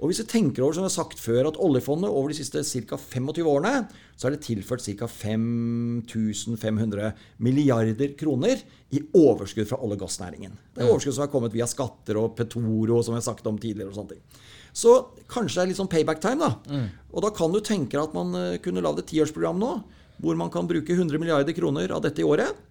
Og 0.00 0.08
hvis 0.08 0.22
vi 0.22 0.30
tenker 0.32 0.64
over 0.64 0.76
som 0.76 0.84
jeg 0.84 0.88
har 0.88 0.94
sagt 0.94 1.20
før, 1.20 1.50
at 1.50 1.58
oljefondet 1.60 2.08
over 2.08 2.32
de 2.32 2.38
siste 2.38 2.62
ca. 2.88 2.96
25 2.96 3.48
årene 3.48 3.72
så 4.16 4.28
er 4.28 4.36
det 4.36 4.46
tilført 4.46 4.84
ca. 4.84 5.08
5500 5.08 7.10
milliarder 7.44 8.14
kroner 8.20 8.62
i 8.96 9.02
overskudd 9.16 9.68
fra 9.68 9.80
olje- 9.80 9.98
og 9.98 10.02
gassnæringen. 10.06 10.54
Det 10.72 10.80
er 10.80 10.88
mm. 10.88 10.94
overskudd 10.94 11.16
som 11.16 11.26
har 11.26 11.32
kommet 11.32 11.56
via 11.56 11.68
skatter 11.68 12.20
og 12.20 12.32
Petoro, 12.36 13.02
som 13.04 13.16
jeg 13.16 13.20
har 13.20 13.28
sagt 13.28 13.48
om 13.48 13.60
tidligere. 13.60 13.92
og 13.92 13.98
sånne 14.00 14.16
ting. 14.16 14.24
Så 14.72 14.96
kanskje 15.30 15.58
det 15.58 15.62
er 15.62 15.70
litt 15.72 15.80
sånn 15.80 15.90
payback 15.90 16.22
time. 16.22 16.48
da. 16.48 16.56
Mm. 16.70 16.88
Og 17.12 17.24
da 17.26 17.30
kan 17.34 17.52
du 17.52 17.60
tenke 17.60 17.96
deg 17.96 18.08
at 18.08 18.16
man 18.16 18.34
eh, 18.38 18.58
kunne 18.62 18.82
lagd 18.84 19.02
et 19.02 19.10
tiårsprogram 19.12 19.60
nå, 19.60 19.76
hvor 20.20 20.36
man 20.36 20.52
kan 20.52 20.68
bruke 20.68 20.94
100 20.94 21.20
milliarder 21.22 21.56
kroner 21.56 21.94
av 21.96 22.04
dette 22.04 22.22
i 22.22 22.26
året. 22.26 22.66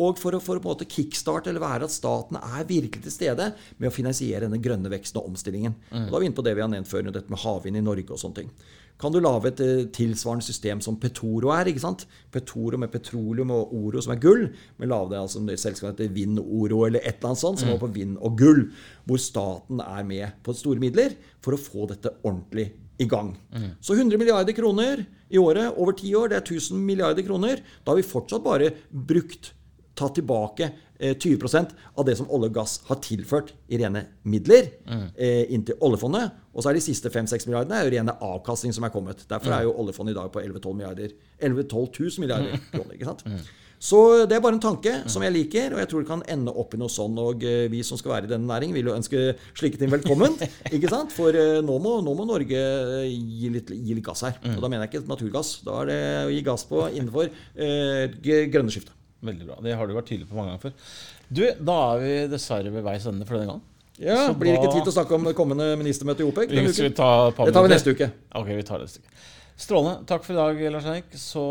Og 0.00 0.20
for 0.20 0.36
å, 0.36 0.38
for 0.38 0.58
å 0.58 0.62
på 0.62 0.68
en 0.68 0.76
måte 0.76 0.86
kickstarte 0.86 1.50
eller 1.50 1.64
være 1.64 1.88
at 1.88 1.94
staten 1.94 2.38
er 2.38 2.68
virkelig 2.68 3.02
til 3.08 3.14
stede 3.14 3.48
med 3.80 3.88
å 3.88 3.94
finansiere 3.94 4.44
denne 4.46 4.60
grønne 4.62 4.92
veksten 4.92 5.18
og 5.18 5.32
omstillingen. 5.32 5.74
Mm. 5.90 6.04
Og 6.04 6.12
da 6.12 6.18
er 6.18 6.22
vi 6.22 6.28
inne 6.30 6.38
på 6.38 6.44
det 6.46 6.54
vi 6.54 6.62
har 6.62 6.70
nevnt 6.70 6.90
før, 6.90 7.08
dette 7.10 7.32
med 7.32 7.42
havvind 7.42 7.80
i 7.80 7.82
Norge 7.82 8.14
og 8.14 8.22
sånne 8.22 8.42
ting 8.42 8.52
kan 9.00 9.14
du 9.14 9.20
lage 9.22 9.48
et 9.48 9.62
eh, 9.64 9.86
tilsvarende 9.96 10.44
system 10.44 10.82
som 10.84 10.98
Petoro 11.00 11.52
er. 11.54 11.70
ikke 11.70 11.82
sant? 11.82 12.06
Petoro 12.32 12.78
med 12.80 12.92
petroleum 12.92 13.52
og 13.54 13.72
Oro 13.76 14.02
som 14.04 14.14
er 14.14 14.20
gull. 14.20 14.46
Men 14.78 14.92
lage 14.92 15.14
det 15.14 15.20
altså 15.22 15.42
et 15.46 15.62
selskap 15.62 15.94
heter 15.94 16.12
Vind 16.14 16.40
Oro 16.42 16.84
eller 16.86 17.00
et 17.00 17.16
eller 17.16 17.32
annet 17.32 17.42
sånt, 17.42 17.62
som 17.62 17.72
mm. 17.72 17.80
på 17.80 17.90
vind 17.94 18.18
og 18.20 18.36
gull. 18.38 18.66
Hvor 19.08 19.22
staten 19.22 19.80
er 19.84 20.04
med 20.06 20.42
på 20.44 20.54
store 20.56 20.82
midler 20.82 21.16
for 21.40 21.56
å 21.56 21.60
få 21.60 21.88
dette 21.90 22.12
ordentlig 22.20 22.70
i 23.00 23.08
gang. 23.08 23.32
Mm. 23.54 23.70
Så 23.80 23.96
100 23.96 24.20
milliarder 24.20 24.52
kroner 24.56 25.06
i 25.32 25.40
året 25.40 25.78
over 25.80 25.96
ti 25.96 26.12
år, 26.14 26.28
det 26.28 26.40
er 26.42 26.44
1000 26.44 26.84
milliarder 26.84 27.24
kroner. 27.24 27.62
Da 27.80 27.94
har 27.94 28.00
vi 28.00 28.04
fortsatt 28.04 28.44
bare 28.44 28.74
brukt 28.90 29.54
tatt 29.96 30.16
tilbake 30.16 30.70
20 31.00 31.56
eh, 31.56 31.72
av 31.96 32.06
det 32.06 32.16
som 32.18 32.28
olje 32.28 32.50
og 32.50 32.58
gass 32.60 32.76
har 32.88 33.00
tilført 33.04 33.54
i 33.72 33.80
rene 33.80 34.04
midler 34.28 34.68
mm. 34.84 35.06
eh, 35.16 35.44
inn 35.54 35.64
til 35.66 35.80
oljefondet. 35.80 36.36
Og 36.52 36.62
så 36.62 36.70
er 36.70 36.78
de 36.78 36.84
siste 36.84 37.12
5-6 37.12 37.48
milliardene 37.48 37.78
er 37.78 37.88
jo 37.88 37.94
rene 37.96 38.18
avkastning 38.26 38.74
som 38.76 38.84
er 38.84 38.92
kommet. 38.94 39.24
Derfor 39.30 39.56
er 39.56 39.66
jo 39.68 39.74
mm. 39.74 39.80
oljefondet 39.84 40.16
i 40.16 40.20
dag 40.20 40.30
på 40.34 40.44
11-12 40.44 40.76
milliarder 40.76 41.16
11 41.38 41.66
000 41.72 42.22
milliarder 42.24 42.54
mm. 42.56 42.70
kroner. 42.74 42.94
ikke 42.98 43.10
sant? 43.10 43.26
Mm. 43.26 43.42
Så 43.80 44.26
det 44.28 44.36
er 44.36 44.42
bare 44.44 44.58
en 44.58 44.60
tanke 44.60 44.92
som 45.08 45.22
jeg 45.24 45.32
liker, 45.32 45.72
og 45.72 45.80
jeg 45.80 45.88
tror 45.88 46.02
det 46.02 46.10
kan 46.10 46.24
ende 46.28 46.52
opp 46.52 46.74
i 46.76 46.80
noe 46.82 46.92
sånn. 46.92 47.16
Og 47.22 47.46
eh, 47.48 47.64
vi 47.72 47.80
som 47.86 47.96
skal 47.96 48.12
være 48.12 48.28
i 48.28 48.32
denne 48.34 48.44
næringen, 48.50 48.76
vil 48.76 48.90
jo 48.90 48.96
ønske 48.98 49.22
slike 49.56 49.80
ting 49.80 49.88
velkommen. 49.92 50.36
ikke 50.76 50.92
sant? 50.92 51.14
For 51.16 51.32
eh, 51.32 51.62
nå 51.64 51.78
må, 51.80 51.96
nå 52.04 52.14
må 52.18 52.28
Norge 52.28 52.60
gi 53.08 53.52
litt, 53.56 53.72
gi 53.72 53.96
litt, 53.96 54.04
gass 54.04 54.26
her. 54.28 54.36
Og 54.52 54.60
da 54.60 54.68
mener 54.68 54.84
jeg 54.84 54.92
ikke 55.00 55.08
naturgass. 55.08 55.56
Da 55.64 55.80
er 55.80 55.92
det 55.94 56.00
å 56.26 56.32
gi 56.34 56.44
gass 56.44 56.68
på 56.68 56.84
innenfor 56.90 57.32
eh, 57.32 58.20
grønne 58.52 58.76
skiftet. 58.76 58.99
Veldig 59.20 59.46
bra. 59.50 59.58
Det 59.64 59.74
har 59.76 59.86
du 59.88 59.94
vært 59.96 60.08
tydelig 60.08 60.28
på 60.30 60.38
mange 60.38 60.54
ganger 60.54 60.62
før. 60.68 60.94
Du, 61.28 61.42
Da 61.70 61.76
er 61.94 62.00
vi 62.04 62.14
dessverre 62.32 62.72
ved 62.72 62.86
veis 62.86 63.04
ende 63.06 63.26
for 63.28 63.36
denne 63.36 63.50
gangen. 63.52 63.66
Ja, 64.00 64.16
så 64.30 64.34
Blir 64.38 64.54
det 64.54 64.62
ikke 64.62 64.72
tid 64.72 64.86
til 64.86 64.92
å 64.94 64.96
snakke 64.96 65.12
om 65.18 65.26
det 65.28 65.34
kommende 65.36 65.66
ministermøtet 65.76 66.24
i 66.24 66.28
OPEC? 66.30 66.54
Vi 66.56 66.90
ta 66.96 67.10
det 67.28 67.52
tar 67.52 67.66
vi 67.66 67.72
neste 67.74 67.92
uke. 67.92 68.08
Ok, 68.32 68.48
vi 68.48 68.64
tar 68.64 68.80
det 68.80 68.88
neste 68.88 69.04
uke. 69.04 69.12
Strålende. 69.60 70.06
Takk 70.08 70.24
for 70.24 70.32
i 70.32 70.40
dag, 70.40 70.62
Lars 70.72 70.88
Henrik. 70.88 71.12
Så 71.20 71.44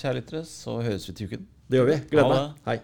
kjære 0.00 0.18
lyttere, 0.18 0.42
så 0.48 0.80
høres 0.82 1.06
vi 1.06 1.14
til 1.14 1.30
uken. 1.30 1.46
Det 1.70 1.78
gjør 1.78 1.92
vi. 1.92 2.00
Gleder 2.10 2.34
meg. 2.34 2.50
Hei. 2.66 2.80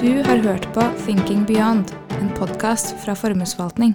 Du 0.00 0.22
har 0.26 0.42
hørt 0.48 0.66
på 0.74 0.82
Thinking 1.06 1.46
Beyond, 1.46 1.94
en 2.18 2.30
podkast 2.34 2.96
fra 3.04 3.14
Formuesforvaltning. 3.14 3.94